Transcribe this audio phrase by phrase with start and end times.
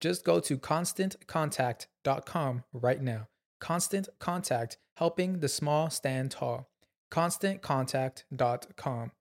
[0.00, 3.28] Just go to constantcontact.com right now.
[3.60, 6.68] Constant Contact, helping the small stand tall.
[7.10, 9.12] ConstantContact.com.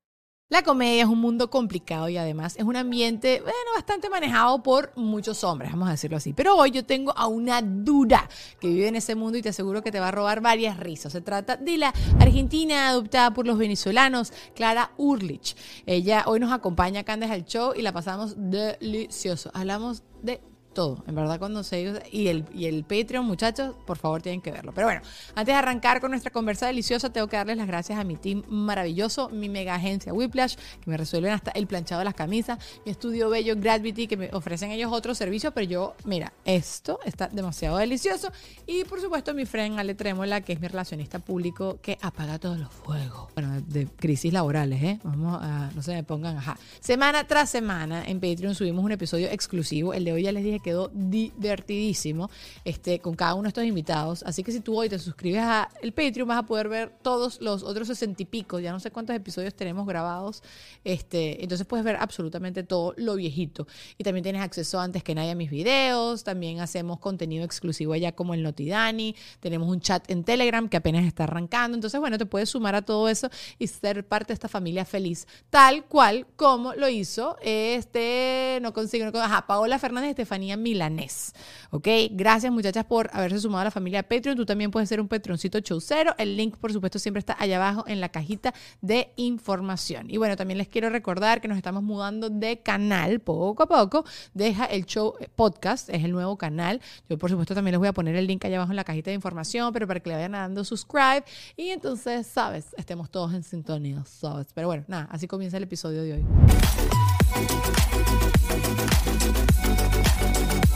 [0.53, 4.91] La comedia es un mundo complicado y además es un ambiente, bueno, bastante manejado por
[4.95, 6.31] muchos hombres, vamos a decirlo así.
[6.33, 9.81] Pero hoy yo tengo a una dura que vive en ese mundo y te aseguro
[9.81, 11.13] que te va a robar varias risas.
[11.13, 15.55] Se trata de la argentina adoptada por los venezolanos, Clara Urlich.
[15.87, 19.49] Ella hoy nos acompaña acá en el Show y la pasamos delicioso.
[19.55, 20.39] Hablamos de
[20.73, 24.52] todo, en verdad, cuando se y el, y el Patreon, muchachos, por favor tienen que
[24.52, 24.71] verlo.
[24.73, 25.02] Pero bueno,
[25.35, 28.43] antes de arrancar con nuestra conversa deliciosa, tengo que darles las gracias a mi team
[28.47, 32.91] maravilloso, mi mega agencia Whiplash, que me resuelven hasta el planchado de las camisas, mi
[32.91, 37.77] estudio bello Gravity, que me ofrecen ellos otros servicios, pero yo, mira, esto está demasiado
[37.77, 38.31] delicioso.
[38.65, 42.58] Y por supuesto, mi friend Ale Trémola, que es mi relacionista público, que apaga todos
[42.59, 43.30] los fuegos.
[43.36, 44.99] Bueno, de crisis laborales, ¿eh?
[45.03, 46.58] Vamos a, no se me pongan, ajá.
[46.80, 49.93] Semana tras semana en Patreon subimos un episodio exclusivo.
[49.93, 52.31] El de hoy ya les dije quedó divertidísimo
[52.65, 54.23] este, con cada uno de estos invitados.
[54.23, 57.39] Así que si tú hoy te suscribes a el Patreon vas a poder ver todos
[57.39, 60.41] los otros sesenta y pico, ya no sé cuántos episodios tenemos grabados.
[60.83, 63.67] Este, entonces puedes ver absolutamente todo lo viejito.
[63.99, 66.23] Y también tienes acceso antes que nadie a mis videos.
[66.23, 69.15] También hacemos contenido exclusivo allá como el Notidani.
[69.39, 71.75] Tenemos un chat en Telegram que apenas está arrancando.
[71.75, 75.27] Entonces, bueno, te puedes sumar a todo eso y ser parte de esta familia feliz,
[75.49, 81.33] tal cual como lo hizo este, no consigo, no, ajá, Paola Fernández y Estefanía Milanés.
[81.71, 81.87] ¿Ok?
[82.11, 84.36] Gracias muchachas por haberse sumado a la familia Patreon.
[84.36, 86.15] Tú también puedes ser un Patroncito Chaucero.
[86.17, 90.09] El link, por supuesto, siempre está allá abajo en la cajita de información.
[90.09, 94.05] Y bueno, también les quiero recordar que nos estamos mudando de canal poco a poco.
[94.33, 96.81] Deja el show podcast, es el nuevo canal.
[97.09, 99.11] Yo, por supuesto, también les voy a poner el link allá abajo en la cajita
[99.11, 101.23] de información, pero para que le vayan dando subscribe
[101.55, 102.67] y entonces, ¿sabes?
[102.77, 104.47] Estemos todos en sintonía, ¿sabes?
[104.53, 106.25] Pero bueno, nada, así comienza el episodio de hoy.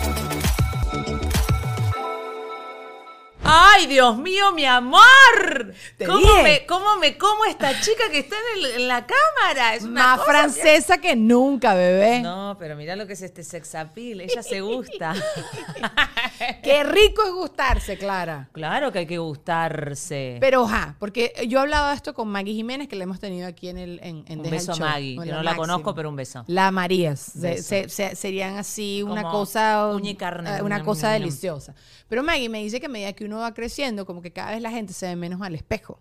[0.08, 0.37] Thank you.
[3.50, 5.74] ¡Ay, Dios mío, mi amor!
[6.06, 8.36] ¿Cómo me, ¿Cómo me como esta chica que está
[8.76, 9.74] en, la cámara?
[9.74, 11.16] Es una Más francesa que...
[11.16, 12.20] nunca, bebé.
[12.22, 14.20] No, pero mira lo que es este sex appeal.
[14.20, 15.14] Ella se gusta.
[16.62, 18.50] Qué rico es gustarse, Clara.
[18.52, 20.38] Claro que hay que gustarse.
[20.42, 23.70] Pero, ja, porque yo hablaba de esto con Maggie Jiménez, que le hemos tenido aquí
[23.70, 25.16] en el en, Un beso a Maggie.
[25.16, 26.44] Yo no la conozco, pero un beso.
[26.48, 27.32] La Marías.
[27.64, 29.90] serían así una cosa...
[30.18, 31.74] carne, una cosa deliciosa.
[32.10, 34.62] Pero Maggie me dice que a medida que uno va creciendo, como que cada vez
[34.62, 36.00] la gente se ve menos al espejo.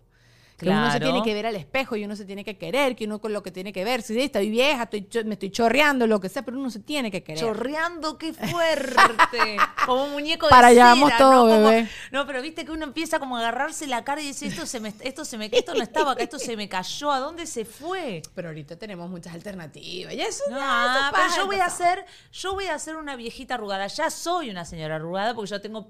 [0.57, 3.05] Que uno se tiene que ver al espejo y uno se tiene que querer, que
[3.05, 4.01] uno con lo que tiene que ver.
[4.01, 7.21] Si estoy vieja, estoy, me estoy chorreando, lo que sea, pero uno se tiene que
[7.21, 7.39] querer.
[7.39, 9.57] Chorreando, qué fuerte.
[9.85, 11.69] como muñeco de Para allá vamos todo, ¿no?
[11.69, 11.87] bebé.
[12.11, 14.79] no, pero viste que uno empieza como a agarrarse la cara y dice, esto se
[14.79, 17.63] me, esto se me, esto no estaba acá, esto se me cayó, ¿a dónde se
[17.63, 18.23] fue?
[18.33, 20.15] Pero ahorita tenemos muchas alternativas.
[20.15, 20.57] Y eso no,
[21.13, 23.85] pero yo voy a hacer, yo voy a hacer una viejita arrugada.
[23.85, 25.87] Ya soy una señora arrugada porque yo tengo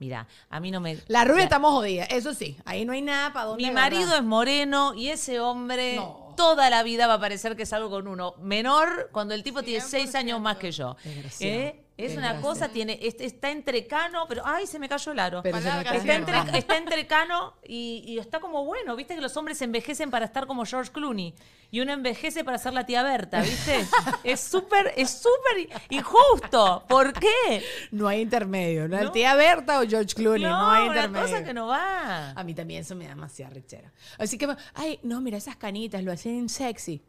[0.00, 0.98] Mira, a mí no me.
[1.08, 2.56] La rubia estamos jodidas, eso sí.
[2.64, 3.62] Ahí no hay nada para dónde.
[3.62, 6.00] Mi marido es moreno y ese hombre
[6.36, 9.62] toda la vida va a parecer que es algo con uno menor cuando el tipo
[9.62, 10.96] tiene seis años más que yo.
[11.38, 11.84] ¿Eh?
[12.04, 15.42] Es una cosa, tiene, es- está entre cano, pero ay, se me cayó el aro.
[15.42, 19.60] Pero está, entre, está entre cano y, y está como bueno, viste que los hombres
[19.62, 21.34] envejecen para estar como George Clooney
[21.72, 23.84] y uno envejece para ser la tía Berta, ¿viste?
[24.24, 26.84] es súper, es súper injusto.
[26.88, 27.64] ¿Por qué?
[27.92, 28.88] No hay intermedio.
[28.88, 29.00] ¿no?
[29.00, 29.12] No.
[29.12, 30.42] Tía Berta o George Clooney.
[30.42, 31.26] No, hay una intermedio.
[31.26, 32.30] cosa que no va.
[32.30, 33.92] A mí también eso me da demasiada rechera.
[34.18, 37.02] Así que, ay, no, mira esas canitas, lo hacen sexy.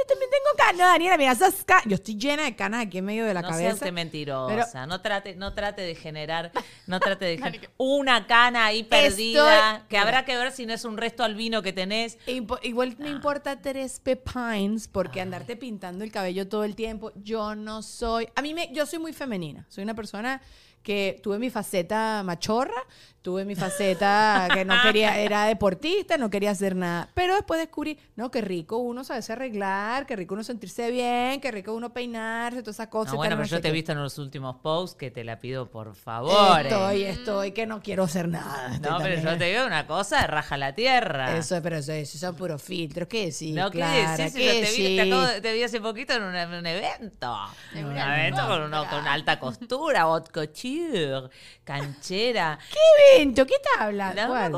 [0.00, 1.84] Yo también tengo canas, Daniela, mira esas canas.
[1.86, 3.64] Yo estoy llena de canas aquí en medio de la no cabeza.
[3.66, 6.50] sea usted mentirosa, Pero- no trate, no trate de generar,
[6.86, 10.72] no trate de generar una cana ahí perdida, Estoy- que habrá que ver si no
[10.74, 12.18] es un resto albino que tenés.
[12.26, 17.12] Igual me importa tres pepines porque andarte pintando el cabello todo el tiempo.
[17.16, 18.28] Yo no soy.
[18.34, 19.66] A mí me, yo soy muy femenina.
[19.68, 20.40] Soy una persona
[20.82, 22.82] que tuve mi faceta machorra,
[23.22, 27.08] tuve mi faceta que no quería, era deportista, no quería hacer nada.
[27.14, 31.50] Pero después descubrí, no, qué rico uno saberse arreglar, qué rico uno sentirse bien, qué
[31.50, 33.12] rico uno peinarse, todas esas cosas.
[33.12, 33.74] Ah, y bueno, tal, pero no yo te he qué.
[33.74, 36.60] visto en los últimos posts que te la pido por favor.
[36.60, 36.68] eh.
[36.68, 38.74] Estoy, estoy, que no quiero hacer nada.
[38.74, 41.36] Estoy No, pero también- yo te digo una cosa, raja la tierra.
[41.36, 43.06] Eso, pero eso, eso son puros filtros.
[43.06, 43.54] ¿Qué decís?
[43.54, 44.16] no, ¿qué Clara?
[44.16, 44.32] decís?
[44.32, 45.12] Si ¿Qué yo te, vi, te, decís?
[45.12, 47.36] acabo de- te vi hace poquito en un, en un evento.
[47.74, 50.30] En un una evento con, uno, con alta costura, haute
[50.78, 51.28] couture,
[51.64, 52.58] canchera.
[52.70, 53.46] ¿Qué evento?
[53.46, 54.14] ¿Qué te habla?
[54.14, 54.52] La- ¿Cuál?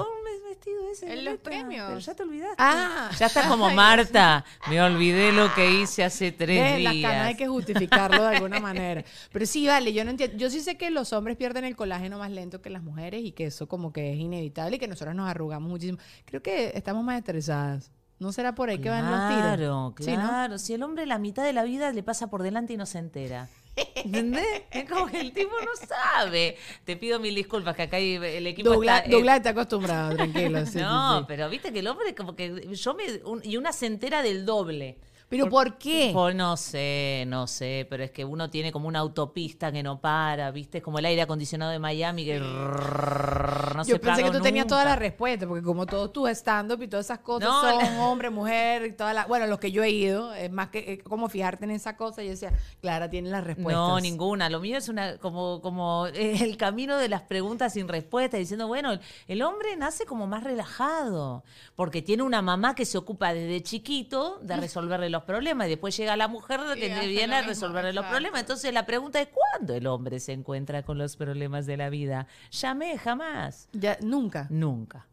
[0.49, 1.11] vestido ese.
[1.13, 1.87] En los premios.
[1.89, 2.57] Pero ya te olvidaste.
[2.59, 3.11] Ah.
[3.19, 4.45] Ya está como Marta.
[4.69, 6.95] Me olvidé lo que hice hace tres días.
[7.03, 9.03] canas hay que justificarlo de alguna manera.
[9.33, 10.37] Pero sí, vale, yo no entiendo.
[10.37, 13.33] Yo sí sé que los hombres pierden el colágeno más lento que las mujeres y
[13.33, 15.99] que eso como que es inevitable y que nosotros nos arrugamos muchísimo.
[16.27, 17.91] Creo que estamos más estresadas.
[18.19, 19.43] ¿No será por ahí que van los tiros?
[19.43, 20.29] Claro, Sí, ¿no?
[20.29, 20.59] claro.
[20.59, 22.99] Si el hombre la mitad de la vida le pasa por delante y no se
[22.99, 23.49] entera.
[23.75, 24.63] ¿Entendés?
[24.71, 26.57] Es como que el tipo no sabe.
[26.85, 29.09] Te pido mil disculpas que acá el equipo Douglas, está...
[29.09, 30.67] eh, Douglas está acostumbrado, tranquilo.
[30.67, 31.25] sí, no, sí.
[31.29, 34.45] pero viste que el hombre como que yo me un- y una se entera del
[34.45, 34.99] doble.
[35.33, 36.11] ¿Pero por qué?
[36.13, 39.99] Pues no sé, no sé, pero es que uno tiene como una autopista que no
[39.99, 40.79] para, ¿viste?
[40.79, 44.67] Es como el aire acondicionado de Miami que no Yo se pensé que tú tenías
[44.67, 48.03] toda la respuesta, porque como todos tus stand-up y todas esas cosas No, son la-
[48.03, 50.99] hombre, mujer, y toda la, bueno, los que yo he ido, es más que eh,
[50.99, 52.53] como fijarte en esa cosa, yo decía,
[52.83, 53.73] Clara tiene las respuestas.
[53.89, 54.51] No, ninguna.
[54.51, 58.69] Lo mío es una como como eh, el camino de las preguntas sin respuesta, diciendo,
[58.69, 58.99] bueno,
[59.29, 61.43] el hombre nace como más relajado,
[61.75, 65.97] porque tiene una mamá que se ocupa desde chiquito de resolverle los problemas, y después
[65.97, 68.15] llega la mujer que viene a mismo, resolverle los exacto.
[68.15, 68.41] problemas.
[68.41, 72.27] Entonces la pregunta es, ¿cuándo el hombre se encuentra con los problemas de la vida?
[72.51, 73.69] Llamé jamás.
[73.73, 74.47] Ya, nunca.
[74.51, 75.07] Nunca.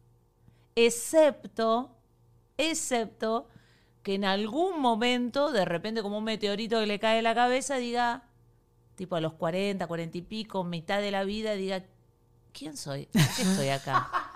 [0.74, 1.96] Excepto,
[2.56, 3.48] excepto
[4.02, 7.76] que en algún momento, de repente como un meteorito que le cae en la cabeza,
[7.76, 8.24] diga,
[8.96, 11.84] tipo a los 40, 40 y pico, mitad de la vida, diga,
[12.52, 13.06] ¿quién soy?
[13.06, 14.10] ¿Por qué estoy acá?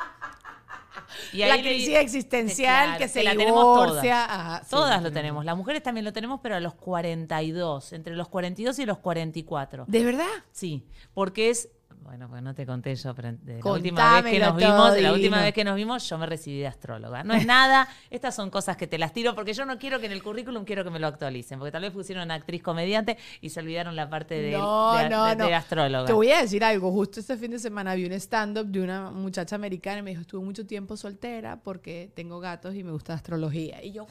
[1.33, 3.89] Y la crisis existencial Claro, que se la la tenemos todas.
[3.91, 4.25] divorcia.
[4.25, 5.13] Ajá, sí, Todas lo tenemos.
[5.15, 5.45] tenemos.
[5.45, 9.85] Las mujeres también lo tenemos, pero a los 42, entre los 42 y los 44.
[9.89, 10.27] ¿De verdad?
[10.53, 10.85] Sí,
[11.15, 11.69] porque es.
[12.05, 15.01] Bueno, pues no te conté yo, pero de la última vez que nos vimos, de
[15.01, 17.25] la última vez que nos vimos, yo me recibí de astróloga.
[17.25, 20.07] No es nada, estas son cosas que te las tiro porque yo no quiero que
[20.07, 23.49] en el currículum quiero que me lo actualicen, porque tal vez pusieron actriz comediante y
[23.51, 25.47] se olvidaron la parte de, No, de- no, de- no.
[25.47, 26.05] de astróloga.
[26.07, 26.93] Te voy a decir algo.
[26.93, 30.21] Justo este fin de semana vi un stand-up de una muchacha americana y me dijo,
[30.23, 33.83] estuve mucho tiempo soltera porque tengo gatos y me gusta la astrología.
[33.83, 34.07] Y yo.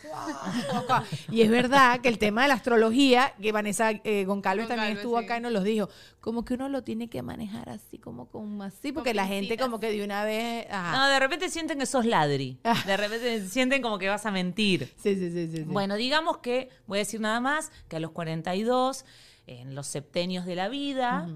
[1.32, 5.20] Y es verdad que el tema de la astrología, que Vanessa eh, Goncalves también estuvo
[5.20, 5.26] sí.
[5.26, 5.90] acá y nos los dijo,
[6.20, 9.80] como que uno lo tiene que manejar así, como con así, porque la gente como
[9.80, 10.68] que de una vez...
[10.70, 10.92] ajá.
[10.98, 12.60] No, de repente sienten que sos ladri.
[12.86, 14.94] De repente sienten como que vas a mentir.
[14.98, 15.64] Sí, sí, sí, sí, sí.
[15.64, 19.06] Bueno, digamos que, voy a decir nada más, que a los 42,
[19.48, 21.28] en los septenios de la vida,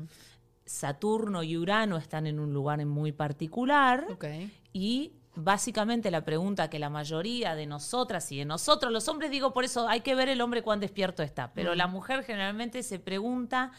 [0.65, 4.25] Saturno y Urano están en un lugar muy particular Ok.
[4.73, 9.53] y básicamente la pregunta que la mayoría de nosotras y de nosotros, los hombres digo
[9.53, 12.99] por eso, hay que ver el hombre cuán despierto está, pero la mujer generalmente se
[12.99, 13.71] pregunta,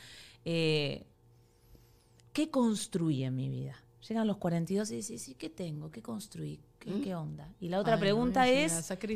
[0.44, 1.04] eh,
[2.38, 3.84] ¿qué construí en mi vida?
[4.08, 5.90] Llegan los 42 y dicen, sí, ¿qué tengo?
[5.90, 6.60] ¿Qué construí?
[6.78, 7.46] ¿Qué, qué onda?
[7.60, 8.92] Y la otra Ay, pregunta no, es...
[8.98, 9.06] ¿qué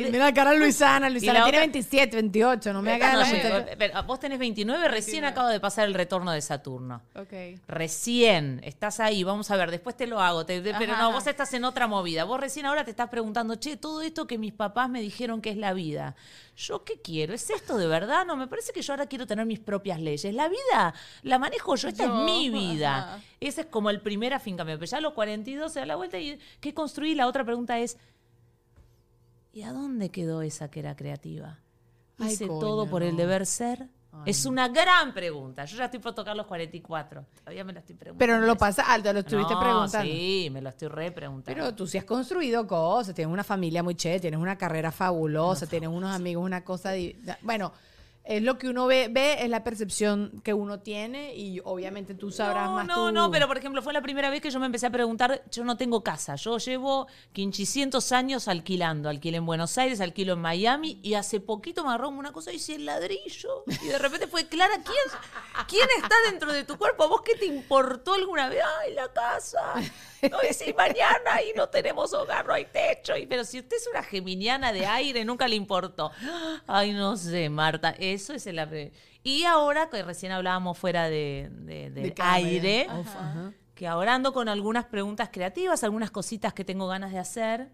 [0.00, 1.10] de- Mira la cara de Luisana.
[1.10, 2.72] Luisana la tiene otra- 27, 28.
[2.72, 6.32] No me hagas no la pero vos tenés 29, recién acabo de pasar el retorno
[6.32, 7.02] de Saturno.
[7.14, 7.32] Ok.
[7.68, 11.26] Recién, estás ahí, vamos a ver, después te lo hago, te- te- pero no, vos
[11.26, 12.24] estás en otra movida.
[12.24, 15.50] Vos recién ahora te estás preguntando, che, todo esto que mis papás me dijeron que
[15.50, 16.14] es la vida,
[16.56, 17.34] ¿yo qué quiero?
[17.34, 18.24] ¿Es esto de verdad?
[18.26, 20.32] No, me parece que yo ahora quiero tener mis propias leyes.
[20.34, 22.98] La vida la manejo yo, esta Yo, es mi vida.
[23.14, 23.20] ajá.
[23.40, 24.78] Ese es como el primer afincamiento.
[24.80, 27.09] Pero ya a los 42 se da la vuelta y ¿qué construí?
[27.14, 27.98] La otra pregunta es,
[29.52, 31.58] ¿y a dónde quedó esa que era creativa?
[32.18, 33.88] Ay, ¿Hice coño, todo por el deber ser?
[34.26, 35.64] es una gran pregunta.
[35.64, 37.24] Yo ya estoy por tocar los 44.
[37.38, 38.18] Todavía me la estoy preguntando.
[38.18, 40.12] Pero no lo pasa alto, lo estuviste No, preguntando.
[40.12, 41.62] Sí, me lo estoy repreguntando.
[41.62, 45.66] Pero tú sí has construido cosas, tienes una familia muy chévere, tienes una carrera fabulosa,
[45.66, 46.92] tienes unos amigos, una cosa...
[47.42, 47.72] Bueno,
[48.30, 52.30] es lo que uno ve, ve, es la percepción que uno tiene y obviamente tú
[52.30, 52.86] sabrás no, más.
[52.86, 53.12] No, tú.
[53.12, 55.64] no, pero por ejemplo, fue la primera vez que yo me empecé a preguntar, yo
[55.64, 61.00] no tengo casa, yo llevo 500 años alquilando, alquilo en Buenos Aires, alquilo en Miami
[61.02, 64.46] y hace poquito me agarró una cosa y hice el ladrillo y de repente fue
[64.46, 67.02] Clara, ¿quién, ¿quién está dentro de tu cuerpo?
[67.02, 68.62] ¿A vos qué te importó alguna vez?
[68.80, 69.74] Ay, la casa.
[70.30, 73.16] No, y si mañana y no tenemos hogar, no hay techo.
[73.16, 76.10] Y, pero si usted es una geminiana de aire, nunca le importó.
[76.66, 78.92] Ay, no sé, Marta, eso es el...
[79.22, 83.52] Y ahora, que recién hablábamos fuera de, de- aire, Ajá.
[83.74, 87.70] que ahora ando con algunas preguntas creativas, algunas cositas que tengo ganas de hacer,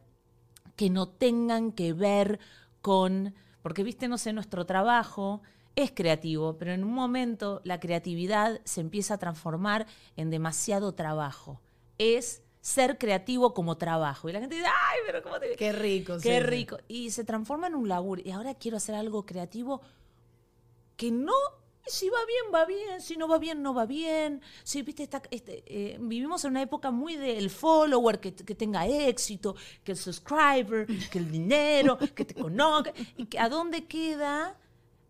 [0.75, 2.39] que no tengan que ver
[2.81, 5.43] con, porque viste, no sé, nuestro trabajo
[5.77, 9.87] es creativo, pero en un momento la creatividad se empieza a transformar
[10.17, 11.61] en demasiado trabajo.
[11.99, 14.29] Es ser creativo como trabajo.
[14.29, 15.55] Y la gente dice, ay, pero ¿cómo te...
[15.57, 16.15] Qué rico.
[16.23, 16.41] Qué sí.
[16.41, 16.79] rico.
[16.89, 18.21] Y se transforma en un laburo.
[18.25, 19.81] Y ahora quiero hacer algo creativo
[20.97, 21.33] que no,
[21.87, 24.41] si va bien, va bien, si no va bien, no va bien.
[24.65, 28.87] Si, viste, esta- este, eh, vivimos en una época muy del follower, que, que tenga
[28.87, 32.93] éxito, que el subscriber, que el dinero, que te conozca.
[33.17, 34.59] Y que, ¿A dónde queda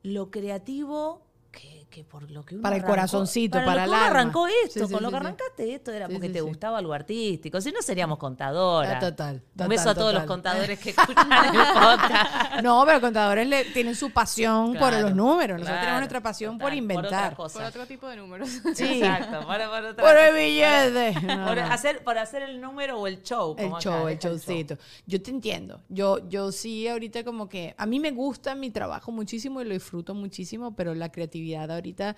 [0.02, 1.22] lo creativo?
[1.52, 4.46] Que, que por lo que uno Para el arrancó- corazoncito, para lo que uno arrancó
[4.48, 5.20] esto, Sí, sí, con lo que sí.
[5.24, 6.44] arrancaste esto era Sí, porque sí, te sí.
[6.44, 8.94] gustaba lo artístico, si no seríamos contadoras.
[8.96, 12.62] Ah, total, Un total, beso a todos los contadores que escuchan el podcast.
[12.62, 15.58] No, pero contadores le, tienen su pasión por los números.
[15.58, 17.24] Nosotros claro, tenemos nuestra pasión por total, por inventar.
[17.24, 17.58] otra cosa.
[17.60, 18.48] Por otro tipo de números.
[18.74, 19.00] Sí.
[19.02, 21.14] Exacto, por, por otra Por el billete.
[21.22, 21.62] No, Por no.
[21.72, 23.54] hacer, por hacer el número o el show.
[23.58, 24.76] El como acá, show, el showcito.
[25.06, 25.80] Yo te entiendo.
[25.88, 29.72] Yo, yo sí ahorita como que a mí me gusta mi trabajo muchísimo y lo
[29.72, 32.16] disfruto muchísimo, pero la creatividad ahorita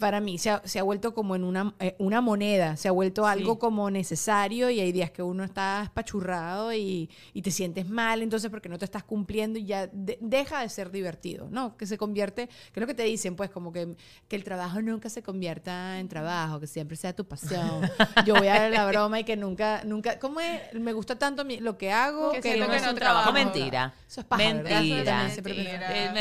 [0.00, 2.90] para mí se ha, se ha vuelto como en una, eh, una moneda, se ha
[2.90, 7.88] vuelto algo como necesario y hay días que uno está espachurrado y, y te sientes
[7.88, 11.76] mal, entonces porque no te estás cumpliendo y ya de- deja de ser divertido, ¿no?
[11.76, 13.94] Que se convierte, que es lo que te dicen, pues como que,
[14.26, 17.82] que el trabajo nunca se convierta en trabajo, que siempre sea tu pasión.
[18.26, 20.72] Yo voy a la broma y que nunca, nunca, ¿cómo es?
[20.74, 22.96] Me gusta tanto mi- lo que hago Que que, siento no que es no un
[22.96, 23.30] trabajo.
[23.30, 23.52] trabajo.
[23.52, 23.94] Mentira.
[24.08, 24.26] Eso es.
[24.26, 25.30] Eso Mentira.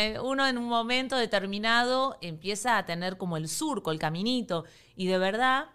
[0.05, 5.07] Eh, uno en un momento determinado empieza a tener como el surco, el caminito, y
[5.07, 5.65] de verdad,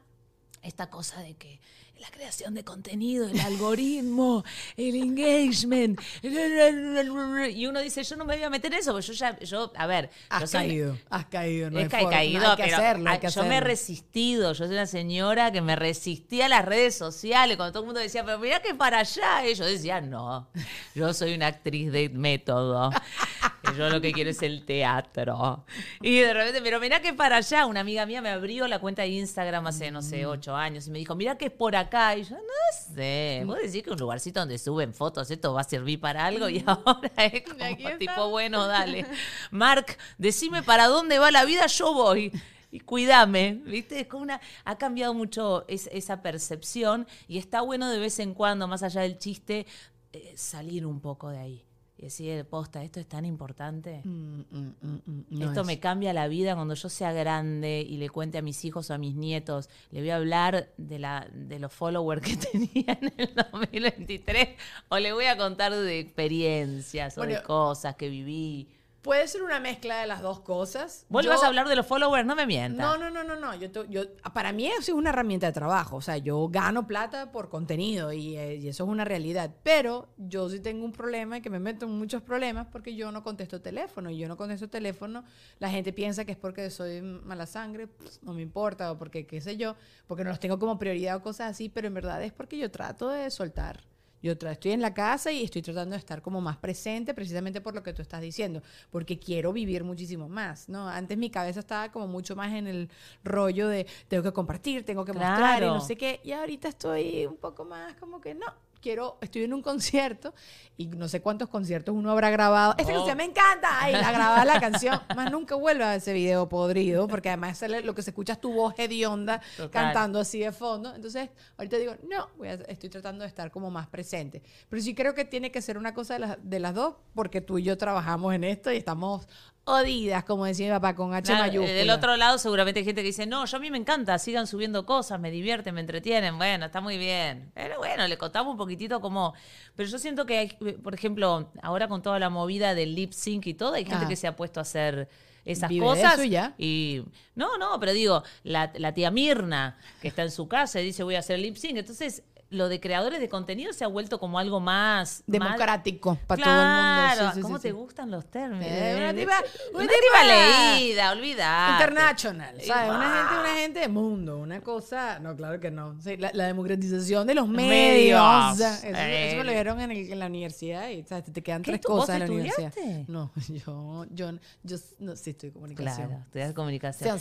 [0.62, 1.60] esta cosa de que
[2.00, 4.44] la creación de contenido, el algoritmo,
[4.76, 9.12] el engagement, y uno dice, yo no me voy a meter en eso, porque yo
[9.12, 11.70] ya, yo, a ver, yo Has soy- caído, has caído.
[11.70, 14.52] No es que he caído, hay que pero hacerlo, hay que yo me he resistido.
[14.52, 17.56] Yo soy una señora que me resistía a las redes sociales.
[17.56, 19.46] Cuando todo el mundo decía, pero mirá que para allá.
[19.48, 20.48] Y yo decía, no,
[20.94, 22.90] yo soy una actriz de método.
[23.76, 25.64] Yo lo que quiero es el teatro.
[26.00, 27.66] Y de repente, pero mirá que para allá.
[27.66, 30.02] Una amiga mía me abrió la cuenta de Instagram hace, no Mm.
[30.02, 30.86] sé, ocho años.
[30.86, 32.16] Y me dijo, mirá que es por acá.
[32.16, 33.42] Y yo, no sé.
[33.46, 36.48] Vos decís que un lugarcito donde suben fotos, esto va a servir para algo.
[36.48, 39.06] Y ahora es como tipo, bueno, dale.
[39.50, 42.32] Mark, decime para dónde va la vida, yo voy.
[42.70, 44.00] Y cuídame, ¿viste?
[44.00, 48.34] Es como una, ha cambiado mucho es- esa percepción y está bueno de vez en
[48.34, 49.66] cuando, más allá del chiste,
[50.12, 51.64] eh, salir un poco de ahí.
[51.96, 54.00] Y decir, posta, esto es tan importante.
[54.04, 55.66] Mm, mm, mm, no Esto es.
[55.66, 58.94] me cambia la vida cuando yo sea grande y le cuente a mis hijos o
[58.94, 59.68] a mis nietos.
[59.92, 64.48] Le voy a hablar de, la, de los followers que tenía en el 2023
[64.88, 68.68] o le voy a contar de experiencias o de cosas que viví.
[69.04, 71.04] Puede ser una mezcla de las dos cosas.
[71.10, 72.24] ¿Vos Yo- vas a hablar de los followers?
[72.26, 72.86] No me mientas.
[72.86, 73.54] No, no, no, no, no.
[73.54, 75.96] Yo, yo, para mí eso es una herramienta de trabajo.
[75.96, 79.50] O sea, yo gano plata por contenido y, eh, y eso es una realidad.
[79.62, 83.12] Pero yo sí tengo un problema y que me meto en muchos problemas porque yo
[83.12, 84.08] no contesto teléfono.
[84.08, 85.22] Y yo no contesto teléfono.
[85.58, 87.86] La gente piensa que es porque soy mala sangre.
[87.88, 88.90] pues, no me importa.
[88.90, 89.76] O porque qué sé yo.
[90.06, 91.68] Porque no los tengo como prioridad o cosas así.
[91.68, 93.84] Pero en verdad es porque yo trato de soltar.
[94.24, 97.60] Yo tra- estoy en la casa y estoy tratando de estar como más presente precisamente
[97.60, 100.88] por lo que tú estás diciendo, porque quiero vivir muchísimo más, ¿no?
[100.88, 102.88] Antes mi cabeza estaba como mucho más en el
[103.22, 107.26] rollo de tengo que compartir, tengo que mostrar y no sé qué, y ahorita estoy
[107.26, 108.46] un poco más como que no,
[108.84, 110.34] quiero, estoy en un concierto
[110.76, 112.74] y no sé cuántos conciertos uno habrá grabado.
[112.76, 112.96] Esta Oh.
[112.96, 117.08] canción me encanta, ay, la grababa la canción, más nunca vuelva a ese video podrido,
[117.08, 119.70] porque además lo que se escucha es tu voz hedionda Total.
[119.70, 120.94] cantando así de fondo.
[120.94, 124.42] Entonces, ahorita digo, no, voy a- estoy tratando de estar como más presente.
[124.68, 127.40] Pero sí creo que tiene que ser una cosa de las, de las dos, porque
[127.40, 129.26] tú y yo trabajamos en esto y estamos
[129.66, 131.72] odidas, como decía mi papá, con H Claro, mayúscula.
[131.72, 134.18] eh, del otro lado seguramente hay gente que dice, no, yo a mí me encanta,
[134.18, 137.50] sigan subiendo cosas, me divierten, me entretienen, bueno, está muy bien.
[137.54, 139.34] Pero bueno, le contamos un poquitito como...
[139.76, 140.48] Pero yo siento que, hay,
[140.82, 144.08] por ejemplo, ahora con toda la movida del lip sync y todo, hay gente Ah.
[144.08, 145.08] que se ha puesto a hacer
[145.44, 146.14] esas Vive cosas.
[146.14, 146.54] eso y ya.
[146.58, 147.02] Y
[147.34, 151.02] no, no, pero digo, la, la tía Mirna, que está en su casa y dice
[151.02, 152.22] voy a hacer lip sync, entonces
[152.54, 157.34] lo de creadores de contenido se ha vuelto como algo más democrático para todo el
[157.34, 157.42] mundo.
[157.42, 158.66] ¿Cómo te gustan los términos?
[158.66, 159.42] Eh, una tipa,
[159.74, 161.72] una tipa leída, olvidada.
[161.72, 162.90] International, ¿sabes?
[162.90, 165.96] Una gente, una gente de mundo, una cosa, no, claro que no.
[166.18, 168.60] la, democratización de los medios.
[168.60, 171.32] eso, me lo dieron en, en, la universidad y ¿sabes?
[171.32, 172.72] te quedan tres cosas en la universidad.
[173.08, 174.30] No, yo, yo,
[174.62, 176.06] yo, no, sí estoy comunicación.
[176.08, 177.20] Claro, estudias comunicación.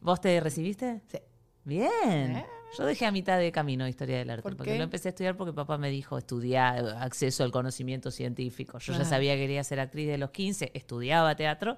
[0.00, 1.02] ¿Vos te recibiste?
[1.10, 1.18] Sí.
[1.64, 2.36] Bien.
[2.36, 2.46] Eh.
[2.76, 5.52] Yo dejé a mitad de camino historia del arte, porque lo empecé a estudiar porque
[5.52, 8.78] papá me dijo estudiar acceso al conocimiento científico.
[8.78, 11.76] Yo ya sabía que quería ser actriz de los 15, estudiaba teatro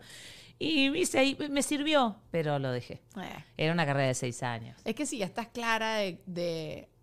[0.59, 0.91] y
[1.51, 3.03] me sirvió, pero lo dejé.
[3.17, 3.45] Eh.
[3.57, 4.81] Era una carrera de seis años.
[4.85, 6.19] Es que si ya estás clara de,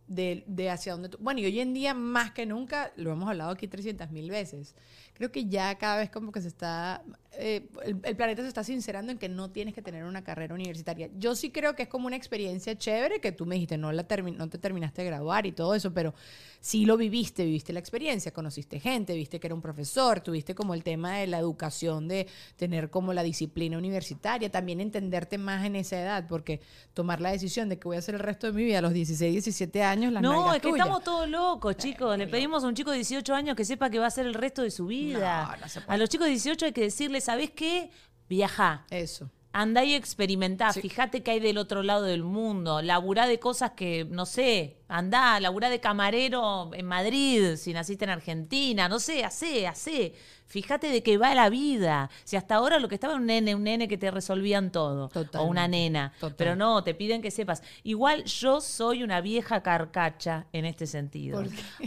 [0.08, 1.18] de, hacia dónde tú...
[1.20, 4.76] Bueno, y hoy en día más que nunca, lo hemos hablado aquí 300 mil veces,
[5.22, 9.12] creo que ya cada vez como que se está, eh, el, planeta se está sincerando
[9.12, 11.12] en que no tienes que tener una carrera universitaria.
[11.16, 14.04] Yo sí creo que es como una experiencia chévere que tú me dijiste, no, la
[14.36, 16.16] no te terminaste de graduar y todo eso, pero
[16.60, 20.74] sí lo viviste, viviste la experiencia, conociste gente, viste que era un profesor, tuviste como
[20.74, 22.26] el tema de la educación, de
[22.56, 26.62] tener como la disciplina universitaria, también entenderte más en esa edad, porque
[26.96, 28.94] tomar la decisión de que voy a hacer el resto de mi vida a los
[28.94, 32.18] 16, 17 años, las No, es que estamos todos locos, chicos.
[32.18, 34.34] Le pedimos a un chico de 18 años que sepa que va a ser el
[34.34, 37.92] resto de su vida a los chicos de 18 hay que decirles, ¿sabes qué?
[38.30, 38.86] Viaja.
[38.90, 39.30] Eso.
[39.54, 44.06] Andá y experimentá, fíjate que hay del otro lado del mundo, laburá de cosas que,
[44.10, 49.68] no sé, andá, laburá de camarero en Madrid, si naciste en Argentina, no sé, hacé,
[49.68, 50.14] hacé.
[50.46, 52.10] Fíjate de qué va la vida.
[52.26, 55.44] Si hasta ahora lo que estaba un nene, un nene que te resolvían todo, o
[55.44, 57.64] una nena, pero no, te piden que sepas.
[57.84, 61.42] Igual yo soy una vieja carcacha en este sentido.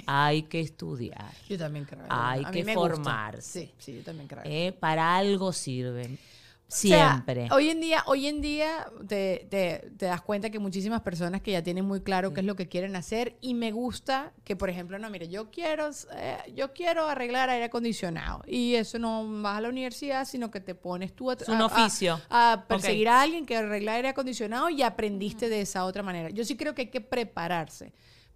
[0.07, 1.33] Hay que estudiar.
[1.47, 2.05] Yo también creo.
[2.09, 3.67] Hay que formarse.
[3.67, 4.43] Sí, sí, yo también creo.
[4.45, 6.19] Eh, para algo sirven.
[6.69, 7.49] Siempre.
[7.53, 11.63] hoy en día, hoy en día te, te, das cuenta que muchísimas personas que ya
[11.63, 14.99] tienen muy claro qué es lo que quieren hacer y me gusta que, por ejemplo,
[14.99, 19.61] no, mire, yo quiero, eh, yo quiero arreglar aire acondicionado y eso no vas a
[19.61, 22.21] la universidad, sino que te pones tú a, un oficio.
[22.31, 26.31] a, perseguir a alguien que arregla aire acondicionado y aprendiste de esa otra manera.
[26.31, 27.93] Yo sí creo que hay que prepararse.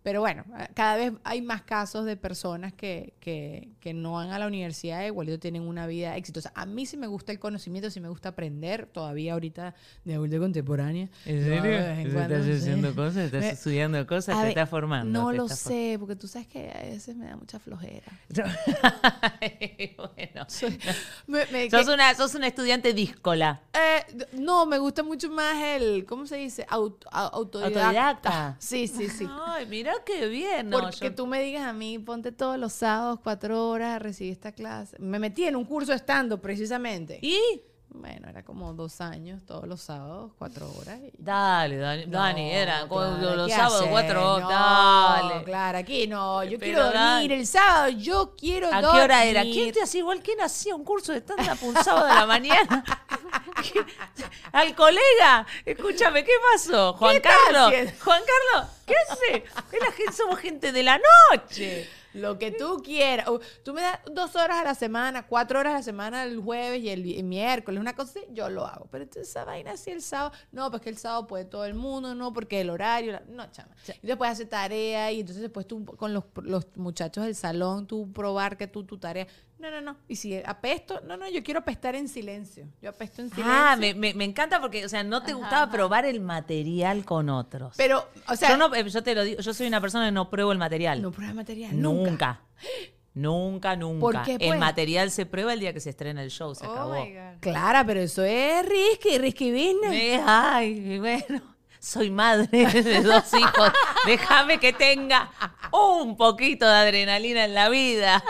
[0.09, 4.39] Pero bueno, cada vez hay más casos de personas que, que, que no van a
[4.39, 6.51] la universidad y igualito tienen una vida exitosa.
[6.55, 9.75] A mí sí me gusta el conocimiento, sí me gusta aprender, todavía ahorita
[10.07, 11.11] de adulta contemporánea.
[11.27, 12.21] ¿En serio?
[12.23, 13.17] ¿Estás haciendo cosas?
[13.19, 14.41] ¿Estás estudiando cosas?
[14.41, 15.13] ¿Te estás formando?
[15.13, 18.07] No lo sé, porque tú sabes que a veces me da mucha flojera.
[20.17, 20.47] bueno.
[21.71, 23.61] sos, una, sos una estudiante díscola.
[23.75, 26.65] Eh, no, me gusta mucho más el, ¿cómo se dice?
[26.71, 27.27] autodidacta.
[27.37, 28.57] autodidacta.
[28.59, 29.29] Sí, sí, sí.
[29.47, 30.71] Ay, mira qué bien.
[30.71, 34.53] Porque tú me digas a mí, ponte todos los sábados cuatro horas a recibir esta
[34.53, 34.97] clase.
[34.99, 37.19] Me metí en un curso estando precisamente.
[37.23, 37.39] ¿Y?
[37.91, 41.01] Bueno, era como dos años, todos los sábados, cuatro horas.
[41.17, 45.45] Dale, Dani, Dani era los sábados, cuatro horas, dale.
[45.45, 48.85] Claro, aquí no, yo quiero dormir el sábado, yo quiero dormir.
[48.87, 49.43] ¿A qué hora era?
[49.43, 50.21] ¿Quién te hacía igual?
[50.23, 52.85] ¿Quién hacía un curso de stand-up un sábado de la mañana?
[54.53, 56.93] Al colega, escúchame, ¿qué pasó?
[56.95, 57.73] Juan Carlos,
[58.05, 59.45] Juan Carlos, ¿qué hace?
[60.13, 61.89] somos gente de la noche.
[62.15, 63.27] Lo que tú quieras.
[63.63, 66.81] Tú me das dos horas a la semana, cuatro horas a la semana el jueves
[66.81, 68.87] y el, miércoles, una cosa así, yo lo hago.
[68.91, 71.75] Pero entonces esa vaina así el sábado, no, pues que el sábado puede todo el
[71.75, 73.75] mundo, no, porque el horario, no, chama.
[74.03, 78.13] Y después hace tarea y entonces después tú con los, los muchachos del salón, tú
[78.13, 79.27] probar que tú tu tarea.
[79.59, 79.97] No, no, no.
[80.07, 82.67] Y si apesto, no, no, yo quiero apestar en silencio.
[82.81, 83.53] Yo apesto en silencio.
[83.53, 87.75] Ah, me, me, encanta porque, o sea, no te gustaba probar el material con otros.
[87.77, 88.51] Pero, o sea.
[88.51, 90.59] Yo, no, eh, yo te lo digo, yo soy una persona que no pruebo el
[90.59, 91.03] material.
[91.03, 91.81] No prueba el material.
[91.81, 92.43] Nunca.
[93.15, 94.01] Nunca, nunca.
[94.01, 94.59] ¿Por qué, El pues?
[94.61, 97.05] material se prueba el día que se estrena el show, se oh acabó.
[97.41, 100.23] Clara, pero eso es risky, risky business.
[100.25, 102.49] ay, bueno soy madre
[102.83, 103.73] de dos hijos,
[104.07, 105.31] déjame que tenga
[105.73, 108.23] un poquito de adrenalina en la vida.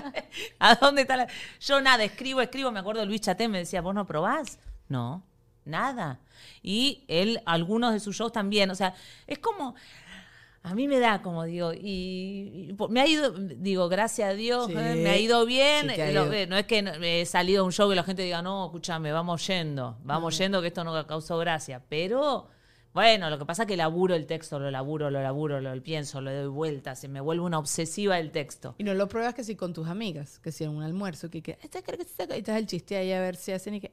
[0.58, 1.26] ¿A dónde está la.?
[1.60, 2.70] Yo nada, escribo, escribo.
[2.70, 4.58] Me acuerdo Luis Chaté me decía, ¿vos no probás?
[4.88, 5.22] No,
[5.64, 6.20] nada.
[6.62, 8.70] Y él, algunos de sus shows también.
[8.70, 8.94] O sea,
[9.26, 9.74] es como.
[10.62, 14.94] A mí me da, como digo, y, me ha ido, digo, gracias a Dios, ¿eh?
[14.94, 15.86] me ha ido bien.
[15.86, 19.46] no es que he salido a un show y la gente diga, no, escúchame, vamos
[19.46, 21.82] yendo, vamos yendo, que esto no causó gracia.
[21.88, 22.50] Pero
[22.92, 26.20] bueno, lo que pasa es que laburo el texto, lo laburo, lo laburo, lo pienso,
[26.20, 28.74] lo doy vueltas, se me vuelve una obsesiva el texto.
[28.78, 31.40] Y no lo pruebas que si con tus amigas, que si en un almuerzo, que,
[31.40, 33.74] que este creo que este, y te das el chiste ahí a ver si hacen
[33.74, 33.92] y que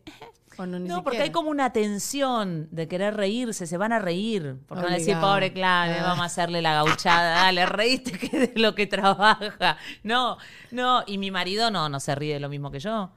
[0.57, 3.99] o no, ni no porque hay como una tensión de querer reírse, se van a
[3.99, 6.03] reír, por no decir pobre clave, ah.
[6.03, 9.77] vamos a hacerle la gauchada, dale, reíste que de lo que trabaja.
[10.01, 10.37] No,
[10.71, 13.11] no, y mi marido no, no se ríe de lo mismo que yo.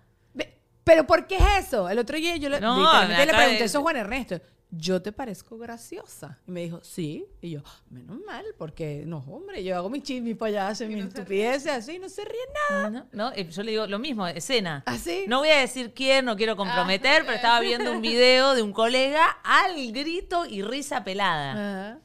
[0.85, 1.89] Pero ¿por qué es eso?
[1.89, 4.41] El otro día yo le, le pregunté eso a Juan Ernesto.
[4.71, 6.39] Yo te parezco graciosa.
[6.47, 7.27] Y me dijo, sí.
[7.41, 11.73] Y yo, menos mal, porque no, hombre, yo hago mis chismes, mis payasos, mis estupideces
[11.73, 12.91] así, no se ríe nada.
[12.91, 14.83] No, no, eh, yo le digo lo mismo, escena.
[14.87, 15.25] ¿Ah, sí?
[15.27, 18.73] No voy a decir quién, no quiero comprometer, pero estaba viendo un video de un
[18.73, 21.53] colega al grito y risa pelada.
[21.53, 22.01] Ajá.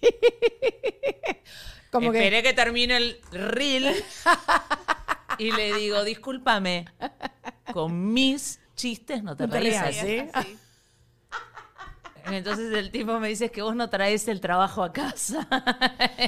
[1.90, 2.52] Como que, Esperé que...
[2.52, 3.94] termine el reel
[5.38, 6.86] y le digo, discúlpame,
[7.72, 10.22] con mis chistes no te No rías, así.
[12.26, 15.46] Entonces el tipo me dice que vos no traes el trabajo a casa.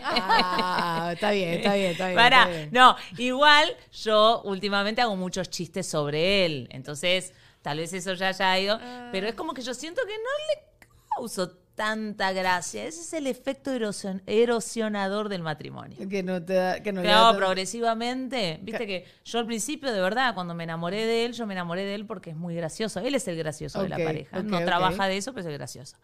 [0.02, 2.18] Ah, está bien, está bien, está bien.
[2.20, 2.68] Está bien.
[2.72, 8.58] no, igual yo últimamente hago muchos chistes sobre él, entonces tal vez eso ya haya
[8.58, 9.08] ido, Ah.
[9.12, 12.84] pero es como que yo siento que no le causo tanta gracia.
[12.84, 15.96] Ese es el efecto erosion- erosionador del matrimonio.
[16.10, 18.58] Que no te da, que no da- progresivamente.
[18.62, 21.86] Viste que yo al principio, de verdad, cuando me enamoré de él, yo me enamoré
[21.86, 23.00] de él porque es muy gracioso.
[23.00, 24.42] Él es el gracioso de la pareja.
[24.42, 25.96] no trabaja de eso, pero es el gracioso.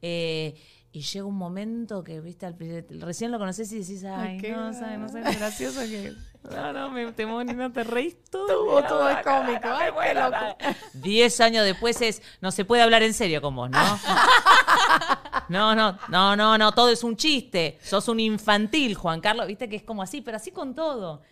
[0.00, 0.54] Eh,
[0.92, 2.56] y llega un momento que, viste, al
[3.00, 4.48] recién lo conoces y decís, ay, Ok.
[4.56, 6.14] no, sabes, no sé, gracioso que.
[6.50, 8.46] No, no, me, te, no te reís todo.
[8.48, 9.68] Todo, todo es cómico.
[9.68, 10.56] Ay, qué loco.
[10.94, 13.78] Diez años después es, no se puede hablar en serio con vos, ¿no?
[15.48, 17.78] No, no, no, no, no, todo es un chiste.
[17.82, 21.22] Sos un infantil, Juan Carlos, viste que es como así, pero así con todo.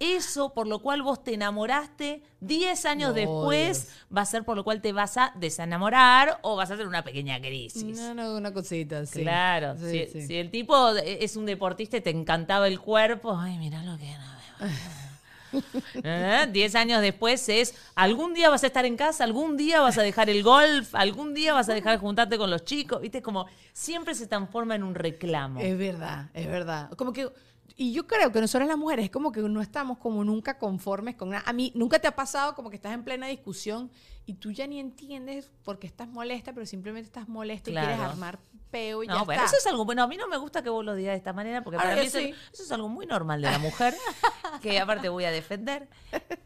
[0.00, 3.96] Eso por lo cual vos te enamoraste, 10 años No, después Dios.
[4.16, 7.04] va a ser por lo cual te vas a desenamorar o vas a hacer una
[7.04, 7.96] pequeña crisis.
[7.98, 9.20] No, no, una cosita, sí.
[9.22, 10.26] Claro, Sí, si, sí.
[10.26, 14.12] si el tipo es un deportista y te encantaba el cuerpo, ay, mirá lo que.
[16.02, 16.46] ¿Eh?
[16.52, 20.02] Diez años después es, algún día vas a estar en casa, algún día vas a
[20.02, 23.46] dejar el golf, algún día vas a dejar de juntarte con los chicos, viste, como
[23.72, 25.60] siempre se transforma en un reclamo.
[25.60, 26.90] Es verdad, es verdad.
[26.96, 27.28] Como que,
[27.76, 31.34] y yo creo que nosotros las mujeres, como que no estamos como nunca conformes con.
[31.34, 33.90] A mí, nunca te ha pasado como que estás en plena discusión
[34.26, 37.98] y tú ya ni entiendes por qué estás molesta, pero simplemente estás molesta y quieres
[37.98, 38.38] armar
[38.70, 39.56] peo y No, ya bueno, está.
[39.56, 40.02] eso es algo bueno.
[40.02, 42.00] A mí no me gusta que vos lo digas de esta manera, porque Ahora para
[42.02, 43.94] mí eso, es algo muy normal de la mujer,
[44.62, 45.88] que aparte voy a defender.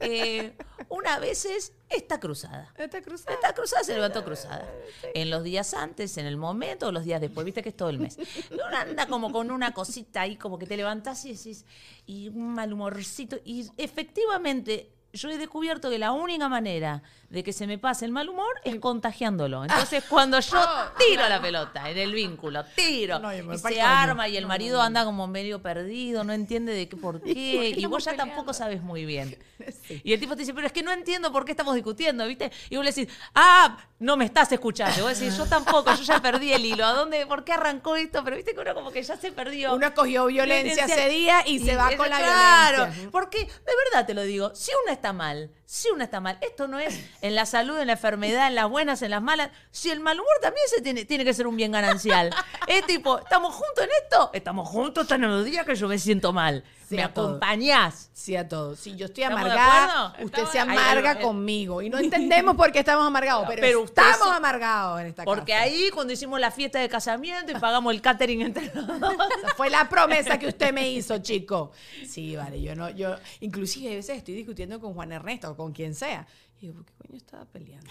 [0.01, 0.55] Eh,
[0.89, 2.73] una vez es esta cruzada.
[2.77, 3.35] Esta cruzada.
[3.35, 4.69] Esta cruzada se levantó cruzada.
[5.15, 7.89] En los días antes, en el momento, o los días después, viste que es todo
[7.89, 8.19] el mes.
[8.51, 11.65] Y uno anda como con una cosita ahí, como que te levantás y decís,
[12.05, 13.39] y un mal humorcito.
[13.45, 18.13] Y efectivamente, yo he descubierto que la única manera de que se me pase el
[18.13, 19.63] mal humor es contagiándolo.
[19.65, 20.59] Entonces, cuando yo
[20.99, 25.05] tiro la pelota en el vínculo, tiro, No, y se arma y el marido anda
[25.05, 29.05] como medio perdido, no entiende de qué, por qué, y vos ya tampoco sabes muy
[29.05, 29.37] bien.
[30.05, 32.53] Y el tipo te dice, pero es que no entiendo por qué estamos discutiendo, ¿viste?
[32.71, 35.03] Y vos le decís, ah, no me estás escuchando.
[35.03, 36.85] Vos decís, yo tampoco, yo ya perdí el hilo.
[36.85, 38.23] ¿A dónde, por qué arrancó esto?
[38.23, 39.75] Pero viste que uno como que ya se perdió.
[39.75, 41.05] Uno cogió violencia Violencia.
[41.05, 43.11] ese día y, se va con la claro, violencia.
[43.11, 46.67] porque de verdad te lo digo, si una está mal, si una está mal, esto
[46.67, 49.51] no es en la salud, en la enfermedad, en las buenas, en las malas.
[49.71, 52.35] Si el mal humor también se tiene, tiene que ser un bien ganancial.
[52.67, 54.31] es tipo, ¿estamos juntos en esto?
[54.33, 56.65] Estamos juntos hasta en los días que yo me siento mal.
[56.89, 58.09] Sí, ¿Me acompañás?
[58.15, 58.79] Sí, a todos.
[58.79, 61.83] Si yo estoy ¿Estamos de amargada, usted se amarga Ahí, ahí, conmigo.
[61.83, 65.65] Y no entendemos por qué estamos amargados, pero, Pero estamos amargados en esta Porque casa.
[65.65, 69.13] ahí cuando hicimos la fiesta de casamiento y pagamos el catering entre los dos.
[69.39, 71.73] Esa fue la promesa que usted me hizo, chico.
[72.09, 75.95] Sí, vale, yo no, yo, inclusive a veces estoy discutiendo con Juan Ernesto con quien
[75.95, 76.27] sea.
[76.57, 77.91] Y digo, ¿por qué coño estaba peleando?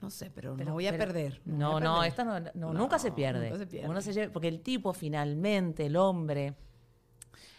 [0.00, 1.40] No sé, pero, no voy a Pero- perder.
[1.44, 2.08] No, a no, perder.
[2.10, 3.46] esta no, no, No, nunca se pierde.
[3.50, 3.88] nunca se pierde.
[3.88, 6.54] Uno se lleva- porque el tipo finalmente, el hombre,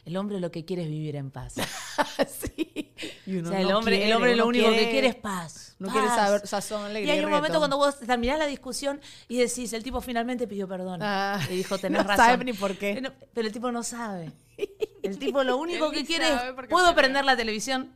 [0.04, 1.54] el hombre lo que quiere es vivir en paz.
[2.28, 2.94] sí.
[3.26, 5.78] Y O sea, el no hombre, el hombre lo único que quiere es paz.
[5.80, 5.94] No paz.
[5.94, 9.00] quiere saber sazón, Y alegría hay un momento cuando vos terminás la discusión
[9.30, 11.00] y decís, el tipo finalmente pidió perdón.
[11.02, 12.26] Ah, y dijo, tenés no razón.
[12.26, 12.92] sabe ni por qué.
[12.92, 14.32] Eh, no, Pero el tipo no sabe.
[15.04, 17.94] El tipo lo único que quiere es, ¿puedo prender la televisión?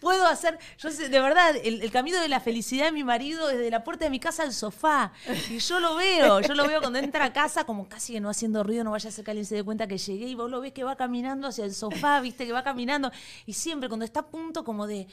[0.00, 3.48] Puedo hacer, yo sé, de verdad, el, el camino de la felicidad de mi marido
[3.48, 5.12] desde la puerta de mi casa al sofá.
[5.50, 8.28] Y yo lo veo, yo lo veo cuando entra a casa como casi que no
[8.28, 10.50] haciendo ruido, no vaya a ser que alguien se dé cuenta que llegué y vos
[10.50, 13.10] lo ves que va caminando hacia el sofá, viste que va caminando.
[13.46, 15.06] Y siempre cuando está a punto como de